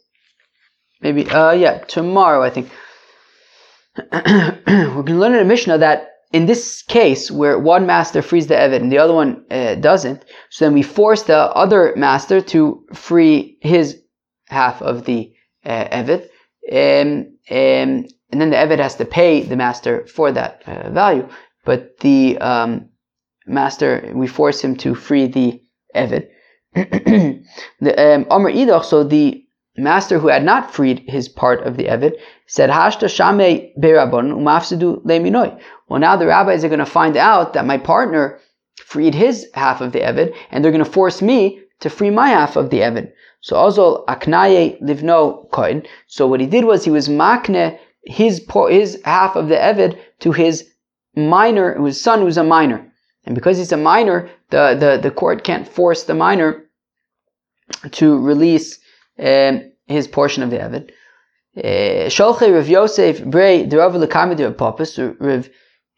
Maybe, 1.01 1.29
uh, 1.29 1.53
yeah, 1.53 1.79
tomorrow, 1.85 2.43
I 2.43 2.51
think. 2.51 2.71
we're 3.97 5.03
going 5.03 5.07
to 5.07 5.15
learn 5.15 5.35
in 5.35 5.41
a 5.41 5.45
Mishnah 5.45 5.79
that 5.79 6.13
in 6.33 6.47
this 6.47 6.83
case, 6.83 7.31
where 7.31 7.59
one 7.59 7.87
master 7.87 8.23
frees 8.23 8.47
the 8.47 8.55
Evid 8.55 8.81
and 8.81 8.91
the 8.91 8.99
other 8.99 9.15
one 9.15 9.45
uh, 9.51 9.77
doesn't, 9.77 10.25
so 10.51 10.65
then 10.65 10.75
we 10.75 10.83
force 10.83 11.23
the 11.23 11.37
other 11.37 11.95
master 11.97 12.41
to 12.41 12.85
free 12.93 13.57
his 13.61 14.01
half 14.49 14.83
of 14.83 15.05
the 15.05 15.33
uh, 15.65 15.89
Evid. 15.89 16.29
Um, 16.73 17.35
um, 17.51 18.07
and 18.31 18.41
then 18.41 18.51
the 18.51 18.57
Evid 18.57 18.79
has 18.79 18.97
to 18.97 19.05
pay 19.05 19.43
the 19.43 19.57
master 19.57 20.07
for 20.07 20.33
that 20.33 20.63
uh, 20.67 20.91
value. 20.91 21.29
But 21.65 21.99
the 22.01 22.39
um, 22.39 22.89
master, 23.47 24.11
we 24.15 24.27
force 24.27 24.61
him 24.61 24.77
to 24.79 24.95
free 24.95 25.27
the 25.27 25.63
Evid. 25.95 26.29
the 26.75 27.95
um, 27.97 28.27
Omer 28.31 28.53
Idach, 28.53 28.85
so 28.85 29.05
the 29.05 29.45
master 29.77 30.19
who 30.19 30.29
had 30.29 30.45
not 30.45 30.75
freed 30.75 31.05
his 31.07 31.29
part 31.29 31.65
of 31.67 31.77
the 31.77 31.85
Evid, 31.85 32.15
said, 32.47 32.71
Hashta 32.71 33.09
Shame 33.09 33.73
Berabon 33.81 34.33
Umafsidu 34.33 35.05
Leminoi. 35.05 35.61
Well, 35.88 36.01
now 36.01 36.16
the 36.16 36.27
rabbis 36.27 36.64
are 36.64 36.68
going 36.68 36.79
to 36.79 36.87
find 36.87 37.16
out 37.16 37.53
that 37.53 37.66
my 37.66 37.79
partner 37.79 38.38
freed 38.77 39.14
his 39.14 39.47
half 39.55 39.81
of 39.81 39.92
the 39.92 40.01
Evid, 40.01 40.35
and 40.51 40.64
they're 40.64 40.73
going 40.73 40.85
to 40.85 40.90
force 40.90 41.20
me 41.23 41.61
to 41.81 41.90
free 41.90 42.11
my 42.11 42.29
half 42.29 42.57
of 42.57 42.70
the 42.70 42.79
Evid. 42.79 43.12
So 43.40 43.57
Ozol 43.57 44.07
Aknaye 44.07 44.81
Livno 44.81 45.51
Koin. 45.51 45.87
So 46.07 46.27
what 46.27 46.40
he 46.40 46.47
did 46.47 46.64
was 46.64 46.85
he 46.85 46.90
was 46.90 47.09
makne 47.09 47.79
his 48.05 48.44
his 48.70 49.03
half 49.05 49.37
of 49.37 49.49
the 49.49 49.57
Evid 49.57 49.99
to 50.20 50.33
his 50.33 50.68
minor, 51.14 51.79
his 51.85 52.01
son 52.01 52.20
who's 52.20 52.38
a 52.38 52.44
minor. 52.44 52.90
And 53.27 53.35
because 53.35 53.59
he's 53.59 53.73
a 53.73 53.77
minor, 53.77 54.31
the, 54.51 54.77
the, 54.79 54.99
the 55.03 55.11
court 55.11 55.44
can't 55.44 55.68
force 55.68 56.05
the 56.05 56.14
minor 56.14 56.64
to 57.92 58.18
release 58.18 58.79
um, 59.18 59.73
his 59.87 60.09
portion 60.09 60.42
of 60.42 60.51
the 60.51 60.59
Evid. 60.59 60.90
Uh, 61.57 62.09
Sholche 62.09 62.53
Rav 62.53 62.68
Yosef 62.68 63.25
Brei 63.25 63.66
Derava 63.66 64.05
Lekami 64.05 64.38
Rav 64.38 64.57
Pappas. 64.57 64.99
Rav 64.99 65.49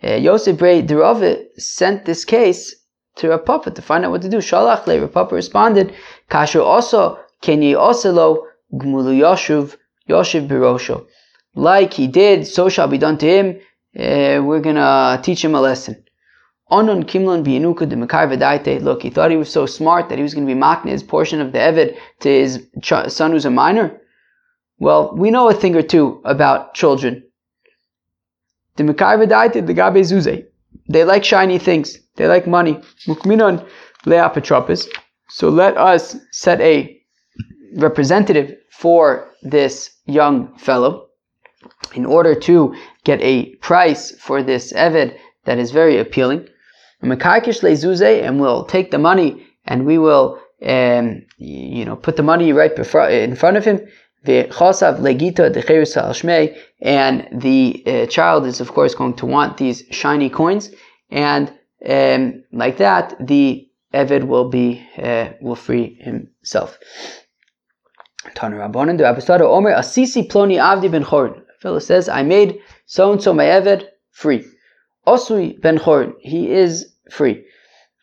uh, 0.04 0.14
Yosef 0.14 0.58
Brei 0.58 0.82
Derava 0.82 1.44
sent 1.56 2.04
this 2.04 2.24
case 2.24 2.74
to 3.16 3.28
Rav 3.28 3.44
Papa 3.44 3.70
to 3.70 3.82
find 3.82 4.04
out 4.04 4.10
what 4.10 4.22
to 4.22 4.28
do. 4.28 4.38
Shalach 4.38 4.86
Le 4.86 5.08
Papa 5.08 5.34
responded, 5.34 5.94
Kasher 6.30 6.62
also 6.62 7.18
Kenye 7.42 7.74
Oselo 7.74 8.44
Gmulu 8.74 9.18
Yoshuv 9.18 9.76
Yoshev 10.08 10.48
Birosho. 10.48 11.06
Like 11.54 11.94
he 11.94 12.06
did, 12.06 12.46
so 12.46 12.68
shall 12.68 12.88
be 12.88 12.98
done 12.98 13.16
to 13.18 13.26
him. 13.26 13.60
Uh, 13.98 14.42
we're 14.44 14.60
gonna 14.60 15.20
teach 15.22 15.42
him 15.42 15.54
a 15.54 15.60
lesson. 15.60 16.04
Onon 16.70 17.04
kimlon 17.04 17.44
biyanuka 17.44 17.88
de 17.88 17.96
Mekar 17.96 18.82
Look, 18.82 19.02
he 19.02 19.10
thought 19.10 19.30
he 19.30 19.36
was 19.36 19.50
so 19.50 19.66
smart 19.66 20.08
that 20.08 20.18
he 20.18 20.22
was 20.22 20.34
to 20.34 20.44
be 20.44 20.54
makne 20.54 20.90
his 20.90 21.02
portion 21.02 21.40
of 21.40 21.52
the 21.52 21.58
Evid 21.58 21.96
to 22.20 22.28
his 22.28 22.66
son 23.08 23.30
who's 23.30 23.46
a 23.46 23.50
minor. 23.50 24.00
Well, 24.78 25.14
we 25.16 25.30
know 25.30 25.48
a 25.48 25.54
thing 25.54 25.74
or 25.74 25.82
two 25.82 26.20
about 26.24 26.74
children. 26.74 27.22
The 28.76 28.84
Mekar 28.84 29.18
the 29.66 29.74
Gabe 29.74 30.04
Zuze. 30.04 30.46
They 30.88 31.04
like 31.04 31.24
shiny 31.24 31.58
things. 31.58 31.98
They 32.16 32.26
like 32.26 32.46
money. 32.46 32.80
Mukminon 33.06 33.66
leapatropis. 34.04 34.88
So 35.28 35.48
let 35.48 35.76
us 35.76 36.16
set 36.30 36.60
a 36.60 37.00
representative 37.76 38.54
for 38.70 39.32
this 39.42 39.90
young 40.06 40.56
fellow 40.58 41.08
in 41.94 42.06
order 42.06 42.34
to 42.34 42.74
get 43.04 43.20
a 43.20 43.54
price 43.56 44.12
for 44.20 44.42
this 44.42 44.72
Evid 44.72 45.16
that 45.44 45.58
is 45.58 45.70
very 45.70 45.98
appealing 45.98 46.48
and 47.02 48.40
we'll 48.40 48.64
take 48.64 48.90
the 48.90 48.98
money 48.98 49.46
and 49.64 49.86
we 49.86 49.98
will, 49.98 50.40
um, 50.64 51.22
you 51.38 51.84
know, 51.84 51.96
put 51.96 52.16
the 52.16 52.22
money 52.22 52.52
right 52.52 52.74
before, 52.74 53.08
in 53.08 53.36
front 53.36 53.56
of 53.56 53.64
him. 53.64 53.80
And 56.82 57.28
the 57.32 57.82
uh, 57.86 58.06
child 58.06 58.46
is, 58.46 58.60
of 58.60 58.72
course, 58.72 58.94
going 58.94 59.14
to 59.14 59.26
want 59.26 59.56
these 59.56 59.84
shiny 59.90 60.30
coins, 60.30 60.70
and 61.10 61.52
um, 61.88 62.44
like 62.52 62.76
that, 62.78 63.14
the 63.20 63.68
eved 63.94 64.24
will 64.24 64.48
be 64.48 64.86
uh, 64.98 65.28
will 65.40 65.56
free 65.56 65.96
himself. 66.00 66.78
Omer 68.34 69.72
Asisi 69.72 70.28
Ploni 70.28 70.56
Avdi 70.58 70.90
ben 70.90 71.04
Chorn. 71.04 71.42
Fellow 71.60 71.78
says, 71.78 72.08
I 72.08 72.22
made 72.22 72.60
so 72.86 73.12
and 73.12 73.22
so 73.22 73.32
my 73.32 73.44
Eved 73.44 73.86
free. 74.10 74.44
Osui 75.06 75.60
ben 75.60 75.78
Chorn. 75.78 76.14
He 76.20 76.50
is 76.50 76.92
free. 77.10 77.44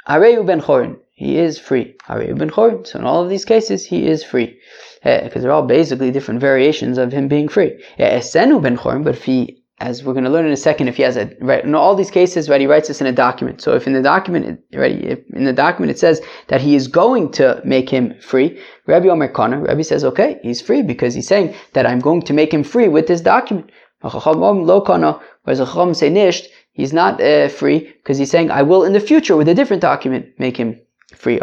Areu 0.07 0.45
ben 0.45 0.61
Chorin, 0.61 0.97
he 1.11 1.37
is 1.37 1.57
free. 1.57 1.95
Areu 2.09 2.37
ben 2.37 2.49
Chorin, 2.49 2.85
so 2.85 2.99
in 2.99 3.05
all 3.05 3.23
of 3.23 3.29
these 3.29 3.45
cases, 3.45 3.85
he 3.85 4.05
is 4.05 4.23
free. 4.23 4.59
Because 5.03 5.37
uh, 5.37 5.39
they're 5.41 5.51
all 5.51 5.65
basically 5.65 6.11
different 6.11 6.39
variations 6.39 6.97
of 6.97 7.11
him 7.11 7.27
being 7.27 7.49
free. 7.49 7.83
Ben 7.97 8.77
but 9.03 9.15
if 9.15 9.23
he 9.23 9.63
as 9.79 10.03
we're 10.03 10.13
going 10.13 10.23
to 10.23 10.29
learn 10.29 10.45
in 10.45 10.53
a 10.53 10.57
second, 10.57 10.87
if 10.87 10.95
he 10.95 11.03
has 11.03 11.17
a 11.17 11.29
right 11.41 11.65
in 11.65 11.75
all 11.75 11.93
these 11.93 12.11
cases, 12.11 12.47
right, 12.47 12.61
he 12.61 12.67
writes 12.67 12.87
this 12.87 13.01
in 13.01 13.07
a 13.07 13.11
document. 13.11 13.59
So 13.61 13.73
if 13.73 13.85
in 13.85 13.93
the 13.93 14.01
document, 14.01 14.61
right, 14.73 15.03
if 15.03 15.19
in 15.33 15.43
the 15.43 15.51
document 15.51 15.91
it 15.91 15.99
says 15.99 16.21
that 16.47 16.61
he 16.61 16.75
is 16.75 16.87
going 16.87 17.31
to 17.33 17.61
make 17.65 17.89
him 17.89 18.13
free, 18.21 18.61
Rabbi 18.87 19.09
Omer 19.09 19.27
Kana, 19.27 19.59
Rabbi 19.59 19.81
says, 19.81 20.05
okay, 20.05 20.39
he's 20.41 20.61
free 20.61 20.83
because 20.83 21.13
he's 21.15 21.27
saying 21.27 21.53
that 21.73 21.85
I'm 21.85 21.99
going 21.99 22.21
to 22.21 22.33
make 22.33 22.53
him 22.53 22.63
free 22.63 22.87
with 22.87 23.07
this 23.07 23.19
document. 23.19 23.71
Whereas 24.01 25.59
a 25.59 25.65
Chacham 25.65 25.93
say 25.93 26.09
nisht, 26.09 26.47
he's 26.71 26.93
not 26.93 27.21
uh, 27.21 27.47
free 27.49 27.79
because 27.79 28.17
he's 28.17 28.31
saying 28.31 28.51
I 28.51 28.61
will 28.61 28.83
in 28.85 28.93
the 28.93 28.99
future 28.99 29.35
with 29.35 29.49
a 29.49 29.55
different 29.55 29.81
document 29.81 30.27
make 30.37 30.57
him 30.57 30.79
free. 31.15 31.39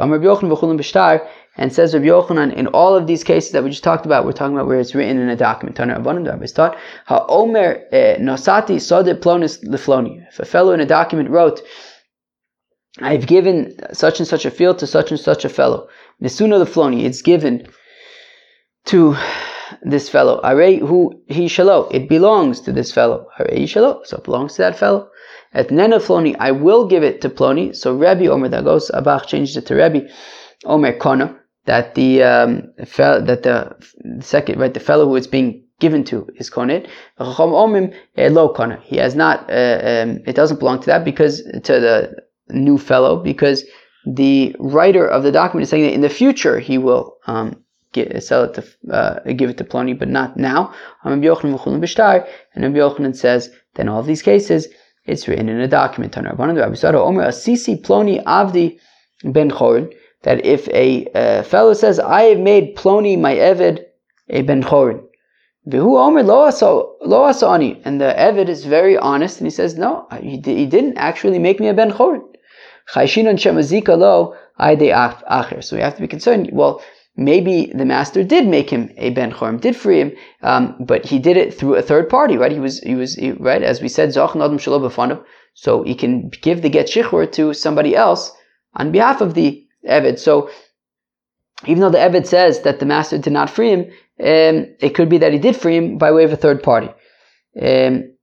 And 1.57 1.73
says 1.73 1.95
Rabbi 1.95 2.07
Yochanan, 2.07 2.55
in 2.55 2.69
all 2.69 2.95
of 2.95 3.07
these 3.07 3.25
cases 3.25 3.51
that 3.53 3.65
we 3.65 3.71
just 3.71 3.83
talked 3.83 4.07
about, 4.07 4.25
we're 4.25 4.33
talking 4.33 4.57
about 4.57 4.69
where 4.69 4.79
it's 4.79 4.95
written 4.95 5.19
in 5.19 5.29
a 5.29 5.37
document. 5.37 5.77
Ha'omer 5.77 7.85
eh, 7.93 8.17
nosati 8.19 9.21
plonis 9.21 9.65
lefloni. 9.65 10.27
If 10.29 10.39
a 10.39 10.45
fellow 10.45 10.73
in 10.73 10.81
a 10.81 10.87
document 10.87 11.29
wrote, 11.29 11.61
I've 13.01 13.27
given 13.27 13.75
such 13.93 14.21
and 14.21 14.29
such 14.29 14.45
a 14.45 14.51
field 14.51 14.79
to 14.79 14.87
such 14.87 15.11
and 15.11 15.19
such 15.19 15.45
a 15.45 15.49
fellow. 15.49 15.89
Nesuna 16.23 16.65
lefloni, 16.65 17.05
it's 17.05 17.23
given 17.23 17.67
to 18.87 19.17
this 19.83 20.09
fellow. 20.09 20.41
Are 20.43 20.57
who 20.57 21.21
he 21.27 21.47
shalo. 21.47 21.93
It 21.93 22.09
belongs 22.09 22.61
to 22.63 22.73
this 22.73 22.93
fellow. 22.93 23.27
Are 23.39 23.47
shalo. 23.47 24.07
So 24.07 24.19
it 24.19 24.25
belongs 24.25 24.55
to 24.55 24.63
that 24.63 24.79
fellow. 24.79 25.11
At 25.53 25.71
nena 25.71 25.99
floni, 25.99 26.37
I 26.39 26.53
will 26.53 26.87
give 26.87 27.03
it 27.03 27.21
to 27.23 27.29
ploni. 27.29 27.75
So 27.75 27.95
Rebbe 27.95 28.31
Omer 28.31 28.49
that 28.49 28.65
goes. 28.65 28.91
Abach 28.91 29.27
changed 29.27 29.57
it 29.57 29.67
to 29.67 29.75
Rebbe 29.75 30.09
Omer 30.65 30.93
Kona 30.93 31.40
that 31.67 31.95
the 31.95 32.23
um, 32.23 32.73
that 32.77 33.41
the 33.43 33.77
second 34.21 34.59
right 34.59 34.75
the 34.75 34.81
fellow 34.81 35.07
who 35.07 35.17
it's 35.17 35.27
being 35.27 35.65
given 35.81 36.05
to 36.05 36.29
is 36.37 36.51
konit. 36.51 36.87
Eh, 37.19 38.29
lo 38.29 38.49
kona. 38.53 38.81
He 38.83 38.97
has 38.97 39.15
not. 39.15 39.51
Uh, 39.51 39.81
um, 39.83 40.21
it 40.27 40.37
doesn't 40.37 40.59
belong 40.59 40.81
to 40.81 40.87
that 40.87 41.05
because 41.05 41.43
to 41.43 41.81
the 41.81 42.17
new 42.51 42.79
fellow 42.79 43.23
because 43.23 43.65
the 44.07 44.55
writer 44.59 45.07
of 45.07 45.23
the 45.23 45.33
document 45.33 45.65
is 45.65 45.71
saying 45.71 45.85
that 45.85 45.93
in 45.95 46.01
the 46.01 46.09
future 46.09 46.59
he 46.59 46.79
will 46.79 47.17
um, 47.27 47.63
get, 47.93 48.23
sell 48.23 48.45
it 48.45 48.55
to 48.55 48.65
uh, 48.95 49.21
give 49.33 49.51
it 49.51 49.59
to 49.59 49.65
Ploni, 49.65 49.99
but 49.99 50.09
not 50.09 50.37
now. 50.37 50.73
And 51.05 51.23
Rabbi 51.23 51.27
Yochanan 51.27 53.17
says 53.17 53.51
then 53.75 53.89
all 53.89 54.01
of 54.01 54.07
these 54.07 54.23
cases 54.23 54.69
it's 55.05 55.27
written 55.29 55.49
in 55.49 55.61
a 55.61 55.69
document. 55.69 56.13
Ploni 56.15 56.35
Avdi 58.25 58.79
ben 59.25 59.51
Chorin 59.51 59.93
that 60.23 60.45
if 60.45 60.69
a 60.69 61.07
uh, 61.15 61.43
fellow 61.43 61.73
says, 61.73 61.99
I 61.99 62.23
have 62.23 62.39
made 62.39 62.77
Ploni 62.77 63.19
my 63.19 63.35
Evid 63.35 63.85
a 64.29 64.43
Ben 64.43 64.63
Chorin, 64.63 65.03
Vihu 65.69 65.99
Omer 65.99 66.23
lo 66.23 66.47
asani, 66.49 67.81
and 67.85 68.01
the 68.01 68.15
Evid 68.17 68.49
is 68.49 68.65
very 68.65 68.97
honest 68.97 69.39
and 69.39 69.47
he 69.47 69.51
says, 69.51 69.77
No, 69.77 70.07
he, 70.21 70.41
he 70.45 70.67
didn't 70.67 70.97
actually 70.99 71.39
make 71.39 71.61
me 71.61 71.69
a 71.69 71.75
Ben 71.75 71.91
Chorin. 71.91 72.23
Chayshinon 72.93 73.37
shemazika 73.37 73.97
lo 73.97 74.35
acher. 74.59 75.63
So 75.65 75.77
we 75.77 75.83
have 75.83 75.95
to 75.95 76.01
be 76.01 76.09
concerned, 76.09 76.51
well, 76.53 76.83
maybe 77.17 77.73
the 77.75 77.85
master 77.85 78.25
did 78.25 78.47
make 78.47 78.71
him 78.71 78.91
a 78.97 79.11
ben 79.11 79.33
chorim, 79.33 79.61
did 79.61 79.77
free 79.77 80.01
him, 80.01 80.13
um, 80.43 80.77
but 80.81 81.05
he 81.05 81.19
did 81.19 81.37
it 81.37 81.55
through 81.55 81.75
a 81.77 81.83
third 81.83 82.09
party, 82.09 82.37
right? 82.37 82.53
He 82.53 82.61
was, 82.61 82.81
he 82.81 82.95
was, 82.95 83.15
he, 83.15 83.33
right? 83.33 83.63
As 83.63 83.81
we 83.81 83.89
said, 83.89 84.11
zoch 84.11 84.33
nadam 84.33 84.59
shalom 84.59 85.25
So 85.55 85.83
he 85.83 85.95
can 85.95 86.31
give 86.43 86.63
the 86.63 86.69
get 86.69 86.87
shichur 86.87 87.31
to 87.33 87.55
somebody 87.55 87.95
else 87.95 88.33
on 88.75 88.93
behalf 88.93 89.21
of 89.21 89.35
the 89.35 89.65
Evid. 89.87 90.19
So 90.19 90.51
even 91.67 91.81
though 91.81 91.91
the 91.91 91.99
Evid 91.99 92.27
says 92.27 92.63
that 92.63 92.81
the 92.81 92.87
master 92.87 93.19
did 93.19 93.33
not 93.33 93.51
free 93.51 93.71
him, 93.71 93.81
um, 94.21 94.75
it 94.81 94.95
could 94.95 95.09
be 95.09 95.19
that 95.19 95.33
he 95.33 95.39
did 95.39 95.57
free 95.57 95.77
him 95.77 95.99
by 95.99 96.13
way 96.13 96.25
of 96.25 96.33
a 96.33 96.37
third 96.37 96.63
party. 96.63 96.89
Um, 97.61 98.15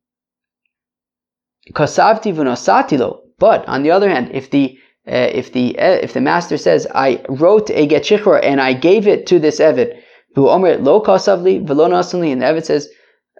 but 3.39 3.67
on 3.67 3.83
the 3.83 3.91
other 3.91 4.09
hand, 4.09 4.31
if 4.33 4.49
the 4.51 4.77
uh, 5.07 5.29
if 5.33 5.53
the 5.53 5.77
uh, 5.79 5.99
if 6.01 6.13
the 6.13 6.21
master 6.21 6.57
says 6.57 6.87
I 6.93 7.23
wrote 7.29 7.69
a 7.69 7.87
get 7.87 8.11
and 8.11 8.61
I 8.61 8.73
gave 8.73 9.07
it 9.07 9.27
to 9.27 9.39
this 9.39 9.59
Evid, 9.59 10.01
who 10.35 10.49
omer 10.49 10.77
lo 10.77 11.01
kasavli 11.01 11.65
velo 11.65 11.85
and 11.85 12.41
the 12.41 12.45
Evid 12.45 12.65
says, 12.65 12.89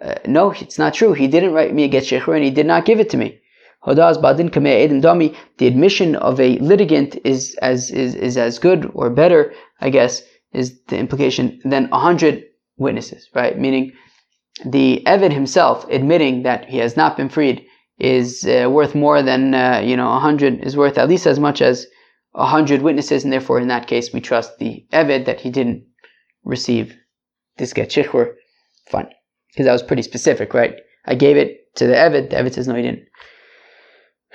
uh, 0.02 0.14
no, 0.26 0.50
it's 0.50 0.78
not 0.78 0.94
true. 0.94 1.12
He 1.12 1.28
didn't 1.28 1.52
write 1.52 1.74
me 1.74 1.84
a 1.84 1.88
get 1.88 2.10
and 2.10 2.44
he 2.44 2.50
did 2.50 2.66
not 2.66 2.84
give 2.84 3.00
it 3.00 3.10
to 3.10 3.16
me. 3.16 3.40
Badin 3.96 4.50
dami. 4.50 5.36
The 5.58 5.66
admission 5.66 6.16
of 6.16 6.40
a 6.40 6.58
litigant 6.58 7.18
is 7.24 7.56
as 7.62 7.90
is, 7.90 8.14
is 8.14 8.36
as 8.36 8.58
good 8.58 8.90
or 8.94 9.10
better, 9.10 9.52
I 9.80 9.90
guess, 9.90 10.22
is 10.52 10.80
the 10.88 10.98
implication 10.98 11.60
than 11.64 11.88
a 11.92 11.98
hundred 11.98 12.44
witnesses, 12.76 13.28
right? 13.34 13.58
Meaning 13.58 13.92
the 14.64 15.02
Evid 15.06 15.32
himself 15.32 15.86
admitting 15.90 16.42
that 16.42 16.68
he 16.68 16.78
has 16.78 16.96
not 16.96 17.16
been 17.16 17.28
freed 17.28 17.64
is 17.98 18.46
uh, 18.46 18.68
worth 18.70 18.94
more 18.94 19.22
than 19.22 19.54
uh, 19.54 19.82
you 19.84 19.96
know 19.96 20.12
a 20.12 20.20
hundred 20.20 20.64
is 20.64 20.76
worth 20.76 20.98
at 20.98 21.08
least 21.08 21.26
as 21.26 21.38
much 21.38 21.60
as 21.60 21.86
a 22.34 22.46
hundred 22.46 22.82
witnesses, 22.82 23.24
and 23.24 23.32
therefore 23.32 23.60
in 23.60 23.68
that 23.68 23.86
case 23.86 24.12
we 24.12 24.20
trust 24.20 24.58
the 24.58 24.86
Evid 24.92 25.26
that 25.26 25.40
he 25.40 25.50
didn't 25.50 25.84
receive 26.44 26.96
this 27.56 27.72
get 27.72 27.90
shichur. 27.90 28.34
Fine, 28.90 29.08
because 29.52 29.66
that 29.66 29.72
was 29.72 29.82
pretty 29.82 30.02
specific, 30.02 30.54
right? 30.54 30.76
I 31.06 31.14
gave 31.14 31.36
it 31.36 31.74
to 31.76 31.86
the 31.86 31.94
Evid. 31.94 32.30
The 32.30 32.36
Evid 32.36 32.54
says 32.54 32.68
no, 32.68 32.74
he 32.74 32.82
didn't. 32.82 33.06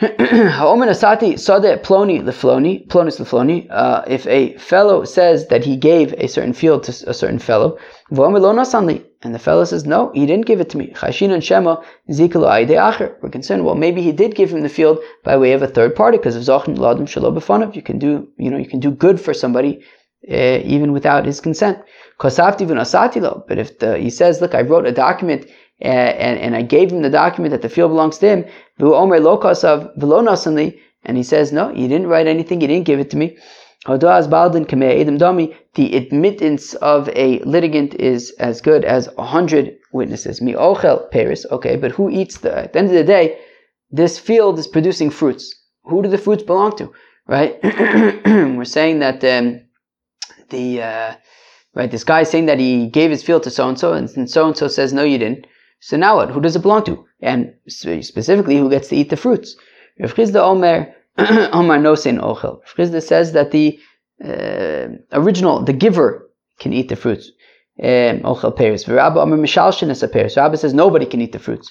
Ha'omen 0.20 0.94
sade 0.94 1.38
ploni 1.82 2.22
lefloni, 2.22 2.86
plonis 2.88 3.20
lefloni. 3.22 3.68
Uh, 3.70 4.04
if 4.06 4.28
a 4.28 4.58
fellow 4.58 5.06
says 5.06 5.48
that 5.48 5.64
he 5.64 5.78
gave 5.78 6.14
a 6.18 6.28
certain 6.28 6.52
field 6.52 6.84
to 6.84 7.10
a 7.10 7.14
certain 7.14 7.40
fellow, 7.40 7.78
and 8.12 9.34
the 9.34 9.40
fellow 9.40 9.64
says, 9.64 9.86
no, 9.86 10.12
he 10.14 10.26
didn't 10.26 10.46
give 10.46 10.60
it 10.60 10.70
to 10.72 10.78
me. 10.78 10.94
and 11.02 11.44
shema 11.44 11.78
acher. 12.10 13.16
We're 13.22 13.30
concerned, 13.30 13.64
well, 13.64 13.76
maybe 13.76 14.02
he 14.02 14.12
did 14.12 14.36
give 14.36 14.52
him 14.52 14.62
the 14.62 14.68
field 14.68 15.00
by 15.24 15.38
way 15.38 15.54
of 15.54 15.62
a 15.62 15.68
third 15.68 15.96
party, 15.96 16.18
because 16.18 16.36
of 16.36 16.44
zachin 16.44 16.76
ladim 16.76 17.08
shalom. 17.08 17.72
You 17.74 17.82
can 17.82 17.98
do, 17.98 18.28
you 18.38 18.52
know, 18.52 18.58
you 18.58 18.68
can 18.68 18.82
do 18.82 18.92
good 18.92 19.22
for 19.22 19.34
somebody 19.34 19.86
uh, 20.30 20.60
even 20.66 20.92
without 20.92 21.26
his 21.26 21.40
consent. 21.40 21.80
But 22.20 22.38
if 22.38 23.80
the, 23.80 23.98
he 24.00 24.10
says, 24.10 24.42
look, 24.42 24.54
I 24.54 24.62
wrote 24.62 24.86
a 24.86 24.92
document 24.92 25.46
and, 25.80 26.40
and 26.40 26.56
I 26.56 26.62
gave 26.62 26.92
him 26.92 27.02
the 27.02 27.10
document 27.10 27.52
that 27.52 27.62
the 27.62 27.70
field 27.70 27.92
belongs 27.92 28.18
to 28.20 28.28
him, 28.28 28.46
and 31.06 31.18
he 31.18 31.24
says, 31.24 31.52
no, 31.52 31.70
you 31.72 31.88
didn't 31.88 32.08
write 32.08 32.28
anything, 32.28 32.62
you 32.62 32.68
didn't 32.68 32.86
give 32.86 33.00
it 33.00 33.10
to 33.12 33.18
me. 33.18 33.38
The 33.86 33.98
admittance 35.98 36.74
of 36.76 37.10
a 37.10 37.40
litigant 37.40 37.96
is 37.96 38.32
as 38.40 38.62
good 38.62 38.86
as 38.86 39.10
a 39.18 39.26
hundred 39.26 39.78
witnesses. 39.92 40.42
Mi 40.42 40.54
ochel 40.54 41.46
okay, 41.52 41.76
but 41.76 41.92
who 41.92 42.10
eats 42.10 42.38
the, 42.38 42.58
at 42.58 42.72
the 42.72 42.80
end 42.80 42.88
of 42.88 42.94
the 42.94 43.04
day, 43.04 43.40
this 43.92 44.18
field 44.18 44.58
is 44.58 44.68
producing 44.68 45.10
fruits. 45.10 45.54
Who 45.84 46.02
do 46.02 46.10
the 46.10 46.18
fruits 46.18 46.44
belong 46.44 46.78
to? 46.78 46.94
Right? 47.28 47.60
We're 48.26 48.64
saying 48.64 49.00
that 49.00 49.22
um, 49.24 49.62
the, 50.50 50.82
uh, 50.82 51.16
right, 51.76 51.92
this 51.92 52.06
guy 52.06 52.22
is 52.22 52.30
saying 52.30 52.46
that 52.46 52.60
he 52.60 52.88
gave 52.88 53.12
his 53.12 53.24
field 53.24 53.44
to 53.44 53.52
so 53.52 53.68
and 53.68 53.78
so, 53.78 53.92
and 53.94 54.30
so 54.30 54.48
and 54.48 54.58
so 54.58 54.70
says, 54.70 54.94
no, 54.94 55.04
you 55.04 55.18
didn't. 55.18 55.46
So 55.86 55.98
now 55.98 56.16
what? 56.16 56.30
Who 56.32 56.40
does 56.40 56.56
it 56.56 56.62
belong 56.62 56.86
to? 56.86 57.06
And 57.20 57.54
specifically, 57.68 58.58
who 58.58 58.70
gets 58.70 58.88
to 58.88 58.96
eat 58.96 59.10
the 59.10 59.18
fruits? 59.18 59.58
Rav 60.00 60.16
Chisda 60.16 60.42
Omer, 60.42 60.96
Omer 61.18 61.78
no 61.78 61.96
sein 61.96 62.20
ochel. 62.20 62.62
Rav 62.62 62.74
Chisda 62.78 63.04
says 63.04 63.34
that 63.34 63.52
the 63.52 63.78
uh, 64.24 64.88
original, 65.12 65.62
the 65.62 65.74
giver, 65.74 66.30
can 66.58 66.72
eat 66.72 66.88
the 66.88 66.96
fruits. 66.96 67.32
Um, 67.82 68.22
ochel 68.32 68.56
pears. 68.56 68.88
Rabba 68.88 69.20
Omer 69.20 69.36
mishalshin 69.36 69.90
is 69.90 70.02
a. 70.04 70.08
Rabba 70.08 70.56
says 70.56 70.74
nobody 70.74 71.06
can 71.06 71.20
eat 71.20 71.34
the 71.34 71.40
fruits. 71.40 71.70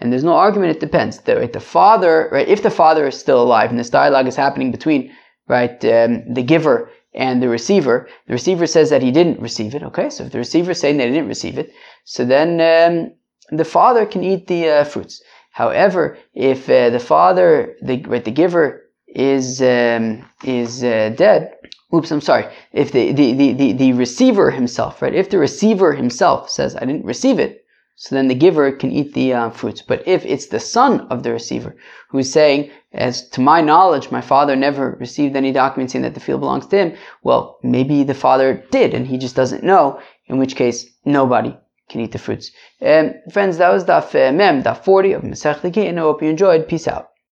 And 0.00 0.12
there's 0.12 0.24
no 0.24 0.34
argument, 0.34 0.76
it 0.76 0.80
depends. 0.80 1.18
The, 1.20 1.36
right, 1.36 1.52
the 1.52 1.60
father, 1.60 2.28
right, 2.32 2.48
if 2.48 2.64
the 2.64 2.70
father 2.70 3.06
is 3.06 3.16
still 3.16 3.40
alive, 3.40 3.70
and 3.70 3.78
this 3.78 3.90
dialogue 3.90 4.26
is 4.26 4.34
happening 4.34 4.72
between, 4.72 5.12
right, 5.46 5.84
um, 5.84 6.24
the 6.34 6.42
giver 6.42 6.90
and 7.14 7.42
the 7.42 7.48
receiver, 7.48 8.08
the 8.26 8.32
receiver 8.32 8.66
says 8.66 8.90
that 8.90 9.02
he 9.02 9.10
didn't 9.10 9.40
receive 9.40 9.74
it. 9.74 9.82
Okay, 9.82 10.10
so 10.10 10.24
if 10.24 10.32
the 10.32 10.38
receiver 10.38 10.72
is 10.72 10.80
saying 10.80 10.98
that 10.98 11.08
he 11.08 11.14
didn't 11.14 11.28
receive 11.28 11.58
it, 11.58 11.72
so 12.04 12.24
then 12.24 12.60
um, 12.60 13.12
the 13.56 13.64
father 13.64 14.06
can 14.06 14.22
eat 14.22 14.46
the 14.46 14.68
uh, 14.68 14.84
fruits. 14.84 15.22
However, 15.52 16.18
if 16.34 16.68
uh, 16.70 16.90
the 16.90 17.00
father, 17.00 17.76
the 17.82 18.02
right, 18.02 18.24
the 18.24 18.30
giver 18.30 18.84
is 19.08 19.60
um, 19.62 20.24
is 20.44 20.84
uh, 20.84 21.12
dead, 21.16 21.54
oops, 21.94 22.10
I'm 22.10 22.20
sorry. 22.20 22.46
If 22.72 22.92
the, 22.92 23.12
the, 23.12 23.32
the, 23.32 23.52
the, 23.54 23.72
the 23.72 23.92
receiver 23.94 24.50
himself, 24.50 25.02
right? 25.02 25.14
If 25.14 25.30
the 25.30 25.38
receiver 25.38 25.92
himself 25.92 26.50
says, 26.50 26.76
I 26.76 26.80
didn't 26.80 27.04
receive 27.04 27.38
it, 27.38 27.57
so 28.00 28.14
then 28.14 28.28
the 28.28 28.34
giver 28.36 28.70
can 28.70 28.92
eat 28.92 29.12
the 29.12 29.34
uh, 29.34 29.50
fruits. 29.50 29.82
But 29.82 30.06
if 30.06 30.24
it's 30.24 30.46
the 30.46 30.60
son 30.60 31.00
of 31.10 31.24
the 31.24 31.32
receiver 31.32 31.74
who's 32.10 32.30
saying, 32.30 32.70
as 32.92 33.28
to 33.30 33.40
my 33.40 33.60
knowledge, 33.60 34.12
my 34.12 34.20
father 34.20 34.54
never 34.54 34.96
received 35.00 35.34
any 35.34 35.50
document 35.50 35.90
saying 35.90 36.04
that 36.04 36.14
the 36.14 36.20
field 36.20 36.40
belongs 36.40 36.66
to 36.66 36.76
him, 36.76 36.96
well, 37.24 37.58
maybe 37.64 38.04
the 38.04 38.14
father 38.14 38.64
did 38.70 38.94
and 38.94 39.08
he 39.08 39.18
just 39.18 39.34
doesn't 39.34 39.64
know, 39.64 40.00
in 40.26 40.38
which 40.38 40.54
case 40.54 40.86
nobody 41.04 41.56
can 41.88 42.00
eat 42.00 42.12
the 42.12 42.18
fruits. 42.18 42.52
And 42.80 43.16
friends, 43.32 43.58
that 43.58 43.72
was 43.72 43.84
Daf 43.84 44.14
uh, 44.14 44.32
Mem, 44.32 44.62
Daf 44.62 44.84
40 44.84 45.14
of 45.14 45.22
Masech 45.22 45.76
I 45.76 46.00
hope 46.00 46.22
you 46.22 46.28
enjoyed. 46.28 46.68
Peace 46.68 46.86
out. 46.86 47.07